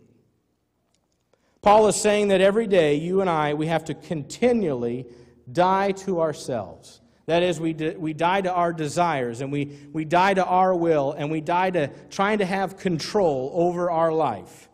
Paul 1.62 1.88
is 1.88 1.96
saying 1.96 2.30
that 2.30 2.42
every 2.42 2.66
day, 2.66 2.96
you 2.96 3.22
and 3.22 3.30
I, 3.30 3.54
we 3.54 3.68
have 3.68 3.86
to 3.86 3.94
continually 3.94 5.06
die 5.52 5.92
to 5.92 6.22
ourselves. 6.22 7.02
That 7.26 7.42
is, 7.42 7.60
we, 7.60 7.74
we 7.74 8.14
die 8.14 8.42
to 8.42 8.52
our 8.52 8.74
desires 8.74 9.42
and 9.42 9.52
we, 9.52 9.78
we 9.94 10.04
die 10.04 10.34
to 10.34 10.46
our 10.46 10.76
will 10.76 11.14
and 11.14 11.32
we 11.32 11.40
die 11.40 11.70
to 11.70 11.88
trying 12.10 12.40
to 12.40 12.46
have 12.46 12.78
control 12.78 13.52
over 13.54 13.90
our 13.90 14.12
life 14.12 14.70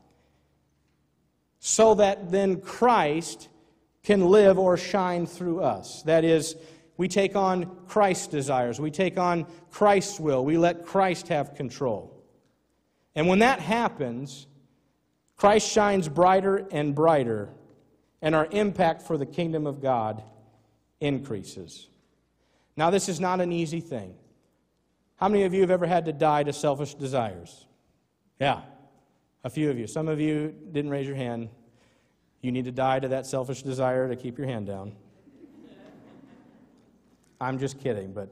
so 1.60 1.96
that 1.96 2.32
then 2.32 2.62
Christ 2.62 3.50
can 4.04 4.26
live 4.26 4.58
or 4.58 4.78
shine 4.78 5.28
through 5.28 5.62
us. 5.62 6.02
That 6.04 6.24
is, 6.24 6.56
we 6.98 7.08
take 7.08 7.36
on 7.36 7.70
Christ's 7.88 8.28
desires, 8.28 8.80
we 8.80 8.90
take 8.90 9.18
on 9.18 9.46
Christ's 9.70 10.20
will, 10.20 10.44
we 10.44 10.58
let 10.58 10.86
Christ 10.86 11.28
have 11.28 11.54
control. 11.54 12.16
And 13.14 13.28
when 13.28 13.40
that 13.40 13.60
happens, 13.60 14.48
Christ 15.36 15.70
shines 15.70 16.10
brighter 16.10 16.68
and 16.72 16.96
brighter, 16.96 17.50
and 18.22 18.34
our 18.34 18.48
impact 18.52 19.04
for 19.04 19.18
the 19.18 19.26
kingdom 19.26 19.68
of 19.68 19.82
God 19.82 20.24
increases. 21.00 21.89
Now, 22.76 22.90
this 22.90 23.10
is 23.10 23.20
not 23.20 23.42
an 23.42 23.52
easy 23.52 23.82
thing. 23.82 24.16
How 25.18 25.28
many 25.28 25.44
of 25.44 25.54
you 25.54 25.62
have 25.62 25.72
ever 25.72 25.86
had 25.86 26.06
to 26.06 26.14
die 26.14 26.44
to 26.44 26.54
selfish 26.54 26.94
desires? 26.94 27.66
Yeah, 28.40 28.62
a 29.44 29.50
few 29.50 29.70
of 29.70 29.78
you. 29.78 29.86
Some 29.86 30.08
of 30.08 30.20
you 30.22 30.56
didn't 30.72 30.92
raise 30.92 31.06
your 31.06 31.18
hand. 31.18 31.50
You 32.42 32.54
need 32.54 32.66
to 32.66 32.72
die 32.72 33.00
to 33.00 33.10
that 33.10 33.26
selfish 33.26 33.64
desire 33.64 34.08
to 34.08 34.16
keep 34.16 34.38
your 34.38 34.48
hand 34.48 34.68
down. 34.68 34.94
I'm 37.42 37.60
just 37.60 37.80
kidding, 37.80 38.14
but 38.14 38.30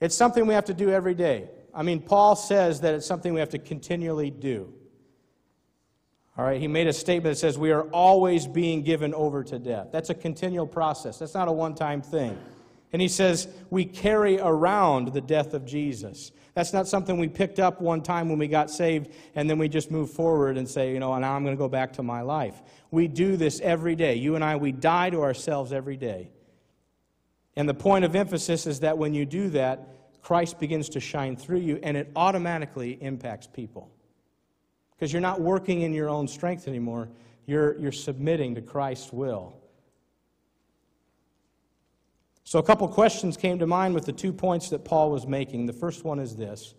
it's 0.00 0.14
something 0.14 0.46
we 0.46 0.54
have 0.54 0.64
to 0.66 0.74
do 0.74 0.90
every 0.90 1.14
day. 1.14 1.48
I 1.74 1.82
mean, 1.82 2.00
Paul 2.00 2.36
says 2.36 2.80
that 2.80 2.94
it's 2.94 3.06
something 3.06 3.32
we 3.32 3.40
have 3.40 3.50
to 3.50 3.58
continually 3.58 4.30
do. 4.30 4.72
All 6.36 6.44
right, 6.44 6.60
he 6.60 6.68
made 6.68 6.86
a 6.86 6.92
statement 6.92 7.34
that 7.34 7.38
says 7.38 7.58
we 7.58 7.72
are 7.72 7.82
always 7.90 8.46
being 8.46 8.82
given 8.82 9.12
over 9.12 9.42
to 9.42 9.58
death. 9.58 9.88
That's 9.90 10.10
a 10.10 10.14
continual 10.14 10.68
process, 10.68 11.18
that's 11.18 11.34
not 11.34 11.48
a 11.48 11.52
one 11.52 11.74
time 11.74 12.00
thing. 12.00 12.38
And 12.92 13.02
he 13.02 13.08
says, 13.08 13.48
we 13.70 13.84
carry 13.84 14.38
around 14.40 15.12
the 15.12 15.20
death 15.20 15.54
of 15.54 15.66
Jesus. 15.66 16.32
That's 16.54 16.72
not 16.72 16.88
something 16.88 17.18
we 17.18 17.28
picked 17.28 17.60
up 17.60 17.80
one 17.80 18.02
time 18.02 18.28
when 18.28 18.38
we 18.38 18.48
got 18.48 18.70
saved 18.70 19.12
and 19.34 19.48
then 19.48 19.58
we 19.58 19.68
just 19.68 19.90
move 19.90 20.10
forward 20.10 20.56
and 20.56 20.68
say, 20.68 20.92
you 20.92 20.98
know, 20.98 21.16
now 21.18 21.34
I'm 21.34 21.44
going 21.44 21.54
to 21.54 21.58
go 21.58 21.68
back 21.68 21.92
to 21.94 22.02
my 22.02 22.22
life. 22.22 22.60
We 22.90 23.06
do 23.06 23.36
this 23.36 23.60
every 23.60 23.94
day. 23.94 24.16
You 24.16 24.34
and 24.34 24.42
I, 24.42 24.56
we 24.56 24.72
die 24.72 25.10
to 25.10 25.22
ourselves 25.22 25.72
every 25.72 25.96
day. 25.96 26.30
And 27.54 27.68
the 27.68 27.74
point 27.74 28.04
of 28.04 28.16
emphasis 28.16 28.66
is 28.66 28.80
that 28.80 28.98
when 28.98 29.14
you 29.14 29.26
do 29.26 29.50
that, 29.50 29.88
Christ 30.22 30.58
begins 30.58 30.88
to 30.90 31.00
shine 31.00 31.36
through 31.36 31.60
you 31.60 31.78
and 31.82 31.96
it 31.96 32.10
automatically 32.16 32.98
impacts 33.00 33.46
people. 33.46 33.90
Because 34.96 35.12
you're 35.12 35.22
not 35.22 35.40
working 35.40 35.82
in 35.82 35.92
your 35.92 36.08
own 36.08 36.26
strength 36.26 36.66
anymore, 36.66 37.08
you're, 37.46 37.78
you're 37.78 37.92
submitting 37.92 38.56
to 38.56 38.62
Christ's 38.62 39.12
will. 39.12 39.56
So, 42.48 42.58
a 42.58 42.62
couple 42.62 42.88
questions 42.88 43.36
came 43.36 43.58
to 43.58 43.66
mind 43.66 43.94
with 43.94 44.06
the 44.06 44.12
two 44.14 44.32
points 44.32 44.70
that 44.70 44.82
Paul 44.82 45.10
was 45.10 45.26
making. 45.26 45.66
The 45.66 45.74
first 45.74 46.02
one 46.02 46.18
is 46.18 46.34
this 46.34 46.74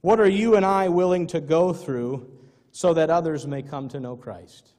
What 0.00 0.20
are 0.20 0.28
you 0.28 0.54
and 0.54 0.64
I 0.64 0.88
willing 0.90 1.26
to 1.26 1.40
go 1.40 1.72
through 1.72 2.30
so 2.70 2.94
that 2.94 3.10
others 3.10 3.44
may 3.44 3.62
come 3.62 3.88
to 3.88 3.98
know 3.98 4.14
Christ? 4.14 4.74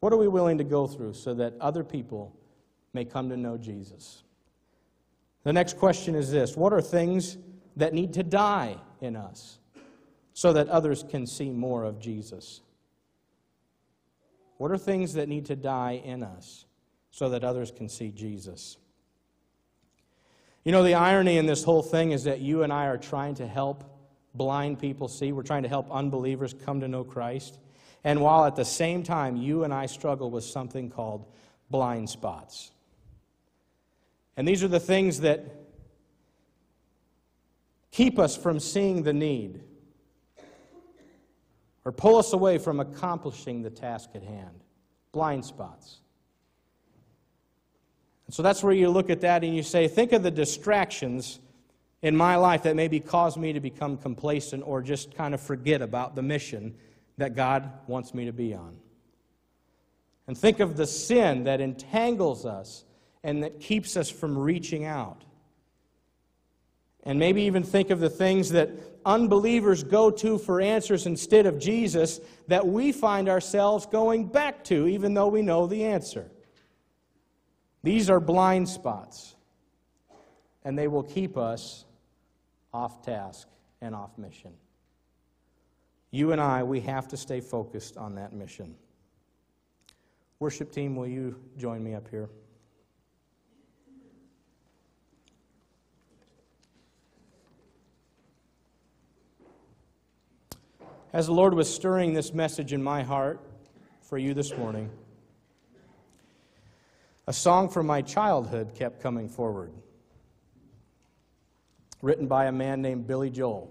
What 0.00 0.12
are 0.12 0.18
we 0.18 0.28
willing 0.28 0.58
to 0.58 0.64
go 0.64 0.86
through 0.86 1.14
so 1.14 1.32
that 1.32 1.54
other 1.62 1.82
people 1.82 2.36
may 2.92 3.06
come 3.06 3.30
to 3.30 3.38
know 3.38 3.56
Jesus? 3.56 4.22
The 5.44 5.54
next 5.54 5.78
question 5.78 6.14
is 6.14 6.30
this 6.30 6.58
What 6.58 6.74
are 6.74 6.82
things 6.82 7.38
that 7.76 7.94
need 7.94 8.12
to 8.12 8.22
die 8.22 8.76
in 9.00 9.16
us 9.16 9.60
so 10.34 10.52
that 10.52 10.68
others 10.68 11.06
can 11.08 11.26
see 11.26 11.48
more 11.48 11.84
of 11.84 12.00
Jesus? 12.00 12.60
What 14.58 14.70
are 14.70 14.76
things 14.76 15.14
that 15.14 15.26
need 15.26 15.46
to 15.46 15.56
die 15.56 16.02
in 16.04 16.22
us 16.22 16.63
so 17.14 17.28
that 17.28 17.44
others 17.44 17.70
can 17.70 17.88
see 17.88 18.10
Jesus. 18.10 18.76
You 20.64 20.72
know, 20.72 20.82
the 20.82 20.94
irony 20.94 21.36
in 21.36 21.46
this 21.46 21.62
whole 21.62 21.80
thing 21.80 22.10
is 22.10 22.24
that 22.24 22.40
you 22.40 22.64
and 22.64 22.72
I 22.72 22.86
are 22.86 22.98
trying 22.98 23.36
to 23.36 23.46
help 23.46 23.84
blind 24.34 24.80
people 24.80 25.06
see. 25.06 25.30
We're 25.30 25.44
trying 25.44 25.62
to 25.62 25.68
help 25.68 25.86
unbelievers 25.92 26.56
come 26.64 26.80
to 26.80 26.88
know 26.88 27.04
Christ. 27.04 27.60
And 28.02 28.20
while 28.20 28.44
at 28.46 28.56
the 28.56 28.64
same 28.64 29.04
time, 29.04 29.36
you 29.36 29.62
and 29.62 29.72
I 29.72 29.86
struggle 29.86 30.28
with 30.28 30.42
something 30.42 30.90
called 30.90 31.24
blind 31.70 32.10
spots. 32.10 32.72
And 34.36 34.48
these 34.48 34.64
are 34.64 34.68
the 34.68 34.80
things 34.80 35.20
that 35.20 35.44
keep 37.92 38.18
us 38.18 38.36
from 38.36 38.58
seeing 38.58 39.04
the 39.04 39.12
need 39.12 39.62
or 41.84 41.92
pull 41.92 42.16
us 42.16 42.32
away 42.32 42.58
from 42.58 42.80
accomplishing 42.80 43.62
the 43.62 43.70
task 43.70 44.10
at 44.16 44.24
hand. 44.24 44.64
Blind 45.12 45.44
spots. 45.44 46.00
And 48.26 48.34
so 48.34 48.42
that's 48.42 48.62
where 48.62 48.72
you 48.72 48.88
look 48.88 49.10
at 49.10 49.20
that 49.20 49.44
and 49.44 49.54
you 49.54 49.62
say, 49.62 49.88
think 49.88 50.12
of 50.12 50.22
the 50.22 50.30
distractions 50.30 51.40
in 52.02 52.16
my 52.16 52.36
life 52.36 52.62
that 52.64 52.76
maybe 52.76 53.00
cause 53.00 53.36
me 53.36 53.52
to 53.52 53.60
become 53.60 53.96
complacent 53.96 54.62
or 54.66 54.82
just 54.82 55.14
kind 55.14 55.34
of 55.34 55.40
forget 55.40 55.82
about 55.82 56.14
the 56.14 56.22
mission 56.22 56.74
that 57.16 57.34
God 57.34 57.70
wants 57.86 58.14
me 58.14 58.26
to 58.26 58.32
be 58.32 58.54
on. 58.54 58.76
And 60.26 60.36
think 60.36 60.60
of 60.60 60.76
the 60.76 60.86
sin 60.86 61.44
that 61.44 61.60
entangles 61.60 62.46
us 62.46 62.84
and 63.22 63.42
that 63.42 63.60
keeps 63.60 63.96
us 63.96 64.10
from 64.10 64.38
reaching 64.38 64.84
out. 64.84 65.22
And 67.04 67.18
maybe 67.18 67.42
even 67.42 67.62
think 67.62 67.90
of 67.90 68.00
the 68.00 68.08
things 68.08 68.50
that 68.50 68.70
unbelievers 69.04 69.84
go 69.84 70.10
to 70.10 70.38
for 70.38 70.60
answers 70.60 71.06
instead 71.06 71.44
of 71.44 71.58
Jesus 71.58 72.20
that 72.48 72.66
we 72.66 72.92
find 72.92 73.28
ourselves 73.28 73.84
going 73.86 74.26
back 74.26 74.64
to, 74.64 74.86
even 74.88 75.12
though 75.12 75.28
we 75.28 75.42
know 75.42 75.66
the 75.66 75.84
answer. 75.84 76.30
These 77.84 78.08
are 78.08 78.18
blind 78.18 78.66
spots, 78.66 79.36
and 80.64 80.76
they 80.76 80.88
will 80.88 81.02
keep 81.02 81.36
us 81.36 81.84
off 82.72 83.02
task 83.02 83.46
and 83.82 83.94
off 83.94 84.16
mission. 84.16 84.54
You 86.10 86.32
and 86.32 86.40
I, 86.40 86.62
we 86.62 86.80
have 86.80 87.08
to 87.08 87.18
stay 87.18 87.40
focused 87.40 87.98
on 87.98 88.14
that 88.14 88.32
mission. 88.32 88.74
Worship 90.38 90.72
team, 90.72 90.96
will 90.96 91.06
you 91.06 91.38
join 91.58 91.84
me 91.84 91.92
up 91.92 92.08
here? 92.08 92.30
As 101.12 101.26
the 101.26 101.32
Lord 101.32 101.52
was 101.52 101.72
stirring 101.72 102.14
this 102.14 102.32
message 102.32 102.72
in 102.72 102.82
my 102.82 103.02
heart 103.02 103.40
for 104.00 104.16
you 104.16 104.32
this 104.32 104.56
morning, 104.56 104.90
a 107.26 107.32
song 107.32 107.68
from 107.68 107.86
my 107.86 108.02
childhood 108.02 108.74
kept 108.74 109.00
coming 109.00 109.28
forward, 109.28 109.72
written 112.02 112.26
by 112.26 112.46
a 112.46 112.52
man 112.52 112.82
named 112.82 113.06
Billy 113.06 113.30
Joel. 113.30 113.70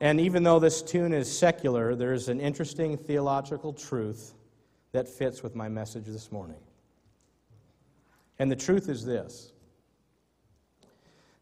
And 0.00 0.20
even 0.20 0.42
though 0.42 0.58
this 0.58 0.82
tune 0.82 1.12
is 1.12 1.30
secular, 1.30 1.94
there's 1.94 2.28
an 2.28 2.40
interesting 2.40 2.96
theological 2.96 3.72
truth 3.72 4.34
that 4.92 5.08
fits 5.08 5.42
with 5.42 5.54
my 5.54 5.68
message 5.68 6.06
this 6.06 6.30
morning. 6.30 6.60
And 8.38 8.50
the 8.50 8.56
truth 8.56 8.88
is 8.88 9.04
this 9.04 9.52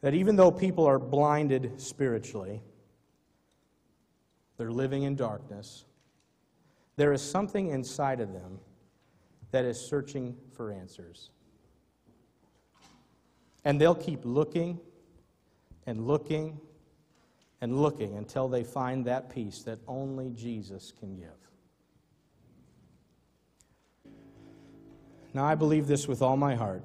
that 0.03 0.15
even 0.15 0.37
though 0.37 0.51
people 0.51 0.85
are 0.85 0.99
blinded 0.99 1.81
spiritually, 1.81 2.63
they're 4.57 4.71
living 4.71 5.03
in 5.03 5.17
darkness, 5.17 5.85
there 6.97 7.13
is 7.13 7.23
something 7.23 7.69
inside 7.69 8.21
of 8.21 8.33
them 8.33 8.59
that 9.51 9.65
is 9.65 9.81
searching 9.81 10.37
for 10.53 10.73
answers. 10.73 11.31
And 13.65 13.81
they'll 13.81 13.95
keep 13.95 14.21
looking 14.25 14.81
and 15.87 16.07
looking 16.07 16.61
and 17.61 17.81
looking 17.81 18.17
until 18.17 18.49
they 18.49 18.65
find 18.65 19.05
that 19.07 19.35
peace 19.35 19.63
that 19.63 19.79
only 19.89 20.31
Jesus 20.31 20.93
can 20.99 21.17
give. 21.17 21.29
Now, 25.33 25.45
I 25.45 25.55
believe 25.55 25.87
this 25.87 26.07
with 26.07 26.23
all 26.23 26.37
my 26.37 26.55
heart 26.55 26.83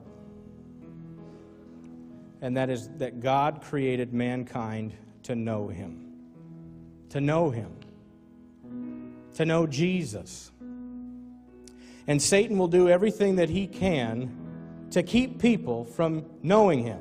and 2.42 2.58
that 2.58 2.70
is 2.70 2.90
that 2.98 3.22
God 3.22 3.62
created 3.62 4.14
mankind 4.14 4.94
to 5.24 5.36
know 5.36 5.68
Him. 5.68 6.12
To 7.10 7.22
know 7.22 7.52
Him. 7.52 7.72
To 9.36 9.46
know 9.46 9.68
Jesus. 9.68 10.51
And 12.12 12.22
Satan 12.22 12.58
will 12.58 12.68
do 12.68 12.90
everything 12.90 13.38
that 13.38 13.50
he 13.50 13.68
can 13.68 14.38
to 14.92 15.02
keep 15.02 15.40
people 15.40 15.86
from 15.86 16.26
knowing 16.44 16.84
Him. 16.84 17.00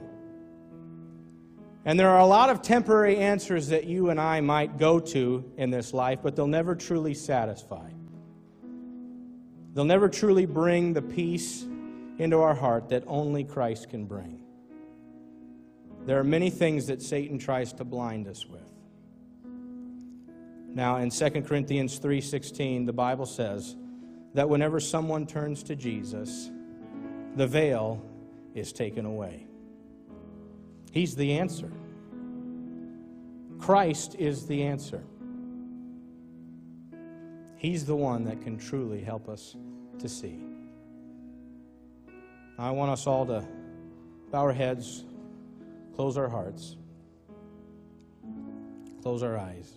And 1.85 1.99
there 1.99 2.11
are 2.11 2.21
a 2.21 2.27
lot 2.27 2.49
of 2.49 2.63
temporary 2.63 3.17
answers 3.17 3.67
that 3.71 3.87
you 3.87 4.11
and 4.11 4.21
I 4.21 4.41
might 4.41 4.79
go 4.79 5.01
to 5.01 5.53
in 5.57 5.71
this 5.71 5.93
life, 5.93 6.21
but 6.23 6.37
they'll 6.37 6.47
never 6.47 6.77
truly 6.77 7.15
satisfy. 7.15 7.91
They'll 9.75 9.85
never 9.85 10.09
truly 10.09 10.47
bring 10.47 10.93
the 10.93 11.03
peace 11.03 11.65
into 12.19 12.39
our 12.39 12.55
heart 12.55 12.91
that 12.91 13.03
only 13.09 13.43
Christ 13.43 13.91
can 13.91 14.05
bring. 14.05 14.41
There 16.07 16.21
are 16.21 16.25
many 16.25 16.51
things 16.51 16.87
that 16.87 17.03
Satan 17.03 17.37
tries 17.37 17.73
to 17.73 17.85
blind 17.85 18.29
us 18.29 18.47
with. 18.47 18.63
Now 20.73 20.99
in 20.99 21.11
2 21.11 21.49
Corinthians 21.49 21.99
3:16 21.99 22.87
the 22.87 22.93
Bible 22.93 23.27
says 23.27 23.75
that 24.35 24.49
whenever 24.49 24.81
someone 24.81 25.27
turns 25.27 25.63
to 25.65 25.77
Jesus 25.77 26.51
the 27.37 27.47
veil 27.47 28.03
is 28.55 28.73
taken 28.73 29.07
away. 29.07 29.47
He's 30.93 31.15
the 31.15 31.39
answer. 31.39 31.71
Christ 33.59 34.17
is 34.19 34.47
the 34.47 34.65
answer. 34.65 35.03
He's 37.57 37.85
the 37.85 37.95
one 37.95 38.25
that 38.25 38.41
can 38.41 38.59
truly 38.59 39.01
help 39.01 39.29
us 39.29 39.55
to 39.99 40.09
see. 40.09 40.41
I 42.59 42.71
want 42.71 42.91
us 42.91 43.07
all 43.07 43.27
to 43.27 43.47
bow 44.31 44.41
our 44.41 44.53
heads, 44.53 45.05
close 45.95 46.17
our 46.17 46.29
hearts, 46.29 46.77
close 49.03 49.23
our 49.23 49.39
eyes, 49.39 49.71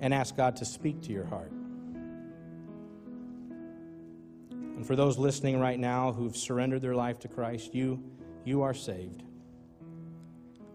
and 0.00 0.12
ask 0.12 0.36
God 0.36 0.56
to 0.56 0.64
speak 0.64 1.00
to 1.02 1.12
your 1.12 1.24
heart. 1.24 1.52
And 4.84 4.88
for 4.88 4.96
those 4.96 5.16
listening 5.16 5.58
right 5.58 5.80
now 5.80 6.12
who've 6.12 6.36
surrendered 6.36 6.82
their 6.82 6.94
life 6.94 7.18
to 7.20 7.28
Christ, 7.28 7.74
you, 7.74 8.04
you 8.44 8.60
are 8.60 8.74
saved. 8.74 9.22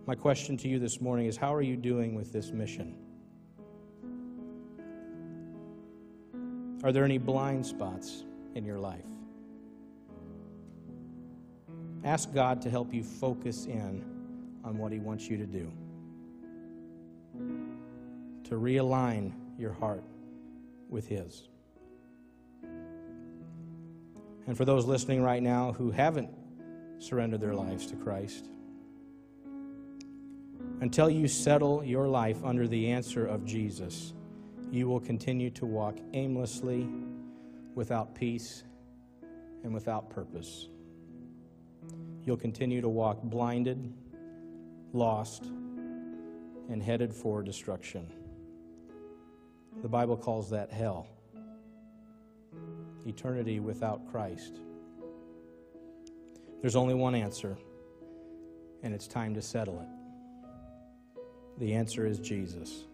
My 0.08 0.16
question 0.16 0.58
to 0.58 0.68
you 0.68 0.80
this 0.80 1.00
morning 1.00 1.28
is 1.28 1.38
how 1.38 1.54
are 1.54 1.62
you 1.62 1.76
doing 1.76 2.16
with 2.16 2.34
this 2.34 2.50
mission? 2.50 2.96
Are 6.84 6.92
there 6.92 7.06
any 7.06 7.20
blind 7.20 7.64
spots 7.64 8.24
in 8.56 8.66
your 8.66 8.80
life? 8.80 9.06
Ask 12.04 12.34
God 12.34 12.64
to 12.64 12.70
help 12.72 12.92
you 12.92 13.04
focus 13.04 13.68
in 13.68 14.04
on 14.64 14.80
what 14.80 14.92
He 14.92 14.98
wants 14.98 15.28
you 15.28 15.38
to 15.38 15.46
do, 15.46 15.72
to 18.46 18.56
realign 18.56 19.34
your 19.56 19.74
heart 19.74 20.04
with 20.90 21.08
His. 21.08 21.49
And 24.50 24.58
for 24.58 24.66
those 24.66 24.88
listening 24.88 25.22
right 25.22 25.44
now 25.44 25.74
who 25.74 25.92
haven't 25.92 26.32
surrendered 26.98 27.40
their 27.40 27.54
lives 27.54 27.86
to 27.86 27.96
Christ, 27.96 28.50
until 30.82 31.08
you 31.08 31.28
settle 31.28 31.84
your 31.84 32.08
life 32.08 32.44
under 32.44 32.68
the 32.68 32.90
answer 32.90 33.28
of 33.28 33.46
Jesus, 33.46 34.16
you 34.72 34.88
will 34.88 35.00
continue 35.00 35.52
to 35.52 35.68
walk 35.68 36.00
aimlessly, 36.14 36.90
without 37.76 38.16
peace, 38.16 38.64
and 39.64 39.72
without 39.72 40.10
purpose. 40.10 40.68
You'll 42.24 42.36
continue 42.36 42.82
to 42.82 42.90
walk 42.90 43.22
blinded, 43.22 43.94
lost, 44.94 45.44
and 45.44 46.82
headed 46.82 47.14
for 47.14 47.44
destruction. 47.44 48.12
The 49.84 49.90
Bible 49.90 50.18
calls 50.18 50.50
that 50.50 50.72
hell. 50.72 51.06
Eternity 53.06 53.60
without 53.60 54.12
Christ. 54.12 54.60
There's 56.62 56.76
only 56.76 56.94
one 56.94 57.16
answer, 57.16 57.58
and 58.84 58.94
it's 58.94 59.08
time 59.08 59.34
to 59.36 59.42
settle 59.42 59.80
it. 59.80 59.88
The 61.60 61.74
answer 61.74 62.06
is 62.06 62.20
Jesus 62.20 62.86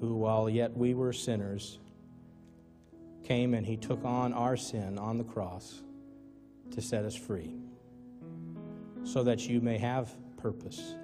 who, 0.00 0.14
while 0.14 0.48
yet 0.48 0.76
we 0.76 0.94
were 0.94 1.12
sinners, 1.12 1.78
came 3.22 3.52
and 3.54 3.66
he 3.66 3.76
took 3.76 4.04
on 4.04 4.32
our 4.32 4.56
sin 4.56 4.98
on 4.98 5.18
the 5.18 5.24
cross 5.24 5.82
to 6.70 6.80
set 6.80 7.04
us 7.04 7.14
free, 7.14 7.54
so 9.04 9.22
that 9.22 9.46
you 9.46 9.60
may 9.60 9.76
have 9.76 10.10
purpose 10.38 10.94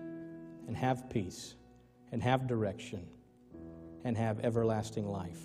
and 0.66 0.76
have 0.76 1.10
peace 1.10 1.54
and 2.10 2.22
have 2.22 2.46
direction 2.46 3.06
and 4.04 4.16
have 4.16 4.40
everlasting 4.40 5.06
life. 5.06 5.40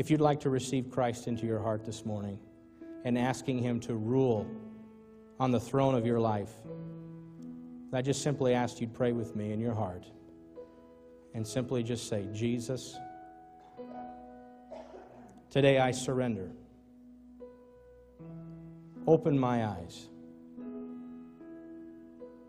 If 0.00 0.10
you'd 0.10 0.22
like 0.22 0.40
to 0.40 0.48
receive 0.48 0.90
Christ 0.90 1.28
into 1.28 1.44
your 1.44 1.58
heart 1.58 1.84
this 1.84 2.06
morning 2.06 2.38
and 3.04 3.18
asking 3.18 3.58
him 3.58 3.80
to 3.80 3.94
rule 3.94 4.46
on 5.38 5.50
the 5.50 5.60
throne 5.60 5.94
of 5.94 6.06
your 6.06 6.18
life, 6.18 6.48
I 7.92 8.00
just 8.00 8.22
simply 8.22 8.54
ask 8.54 8.80
you 8.80 8.86
to 8.86 8.92
pray 8.94 9.12
with 9.12 9.36
me 9.36 9.52
in 9.52 9.60
your 9.60 9.74
heart 9.74 10.06
and 11.34 11.46
simply 11.46 11.82
just 11.82 12.08
say, 12.08 12.26
Jesus, 12.32 12.96
today 15.50 15.78
I 15.78 15.90
surrender. 15.90 16.50
Open 19.06 19.38
my 19.38 19.66
eyes. 19.66 20.08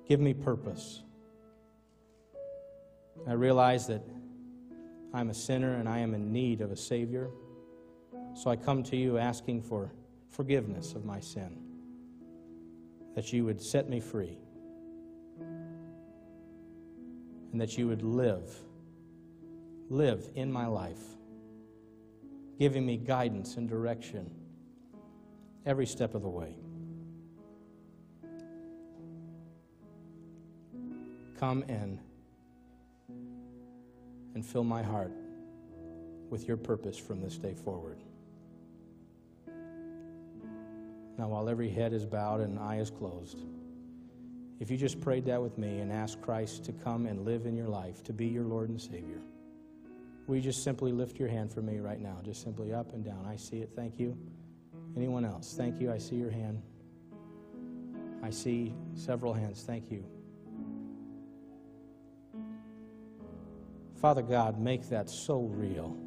Give 0.08 0.22
me 0.22 0.34
purpose. 0.34 1.04
I 3.28 3.34
realize 3.34 3.88
that 3.88 4.04
I'm 5.14 5.30
a 5.30 5.34
sinner 5.34 5.76
and 5.76 5.90
I 5.90 6.00
am 6.00 6.14
in 6.14 6.32
need 6.32 6.62
of 6.62 6.72
a 6.72 6.78
Savior. 6.78 7.30
So 8.34 8.50
I 8.50 8.56
come 8.56 8.84
to 8.84 8.96
you 8.96 9.18
asking 9.18 9.62
for 9.62 9.92
forgiveness 10.30 10.94
of 10.94 11.06
my 11.06 11.20
sin, 11.20 11.58
that 13.16 13.32
you 13.34 13.46
would 13.46 13.62
set 13.62 13.90
me 13.90 14.00
free, 14.00 14.38
and 17.52 17.60
that 17.60 17.78
you 17.78 17.88
would 17.88 18.02
live 18.04 18.50
live 19.92 20.30
in 20.36 20.50
my 20.50 20.66
life, 20.66 21.04
giving 22.58 22.86
me 22.86 22.96
guidance 22.96 23.58
and 23.58 23.68
direction 23.68 24.32
every 25.66 25.86
step 25.86 26.16
of 26.16 26.22
the 26.22 26.30
way. 26.30 26.56
Come 31.38 31.64
in 31.64 32.00
and 34.34 34.46
fill 34.46 34.64
my 34.64 34.82
heart 34.82 35.12
with 36.30 36.48
your 36.48 36.56
purpose 36.56 36.98
from 36.98 37.20
this 37.20 37.38
day 37.38 37.54
forward. 37.54 38.02
Now, 41.18 41.28
while 41.28 41.50
every 41.50 41.70
head 41.70 41.94
is 41.94 42.06
bowed 42.06 42.42
and 42.42 42.58
eye 42.58 42.78
is 42.78 42.90
closed, 42.90 43.44
if 44.60 44.72
you 44.72 44.78
just 44.78 45.02
prayed 45.02 45.26
that 45.26 45.42
with 45.42 45.58
me 45.58 45.80
and 45.80 45.92
asked 45.92 46.22
Christ 46.22 46.64
to 46.66 46.72
come 46.72 47.06
and 47.06 47.26
live 47.26 47.46
in 47.46 47.56
your 47.56 47.68
life, 47.68 48.04
to 48.04 48.14
be 48.14 48.28
your 48.28 48.46
Lord 48.46 48.70
and 48.70 48.80
Savior, 48.80 49.22
Will 50.32 50.38
you 50.38 50.42
just 50.42 50.64
simply 50.64 50.94
lift 50.94 51.20
your 51.20 51.28
hand 51.28 51.52
for 51.52 51.62
me 51.62 51.80
right 51.80 52.00
now? 52.00 52.18
Just 52.24 52.42
simply 52.42 52.74
up 52.74 52.94
and 52.94 53.04
down. 53.04 53.26
I 53.28 53.36
see 53.36 53.58
it. 53.58 53.72
Thank 53.76 54.00
you. 54.00 54.18
Anyone 54.96 55.26
else? 55.26 55.56
Thank 55.58 55.82
you. 55.82 55.92
I 55.92 55.98
see 55.98 56.16
your 56.16 56.32
hand. 56.32 56.62
I 58.24 58.30
see 58.30 58.74
several 58.94 59.34
hands. 59.34 59.64
Thank 59.68 59.92
you. 59.92 60.06
Father 64.00 64.22
God, 64.22 64.58
make 64.58 64.88
that 64.90 65.10
so 65.10 65.42
real. 65.42 65.98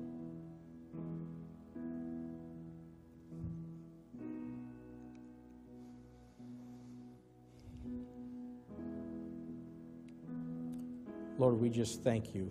Lord, 11.45 11.61
we 11.61 11.69
just 11.69 12.03
thank 12.03 12.35
you. 12.35 12.51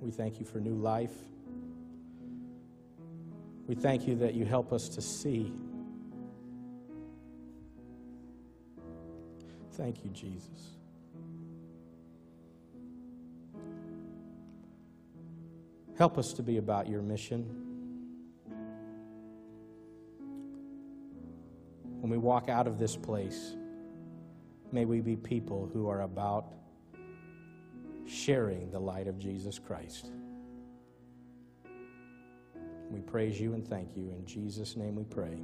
We 0.00 0.10
thank 0.10 0.40
you 0.40 0.44
for 0.44 0.58
new 0.58 0.74
life. 0.74 1.12
We 3.68 3.76
thank 3.76 4.08
you 4.08 4.16
that 4.16 4.34
you 4.34 4.44
help 4.44 4.72
us 4.72 4.88
to 4.88 5.00
see. 5.00 5.52
Thank 9.74 10.02
you, 10.02 10.10
Jesus. 10.10 10.72
Help 15.96 16.18
us 16.18 16.32
to 16.32 16.42
be 16.42 16.56
about 16.56 16.88
your 16.88 17.02
mission. 17.02 17.44
When 22.00 22.10
we 22.10 22.18
walk 22.18 22.48
out 22.48 22.66
of 22.66 22.80
this 22.80 22.96
place, 22.96 23.54
may 24.72 24.84
we 24.84 25.00
be 25.00 25.14
people 25.14 25.70
who 25.72 25.88
are 25.88 26.00
about 26.00 26.52
sharing 28.24 28.70
the 28.70 28.78
light 28.78 29.06
of 29.06 29.18
Jesus 29.18 29.58
Christ. 29.58 30.10
We 32.90 33.00
praise 33.00 33.40
you 33.40 33.54
and 33.54 33.66
thank 33.66 33.96
you. 33.96 34.10
In 34.10 34.24
Jesus' 34.24 34.76
name 34.76 34.96
we 34.96 35.04
pray. 35.04 35.38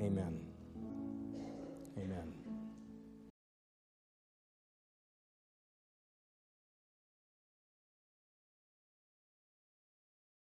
Amen. 0.00 0.47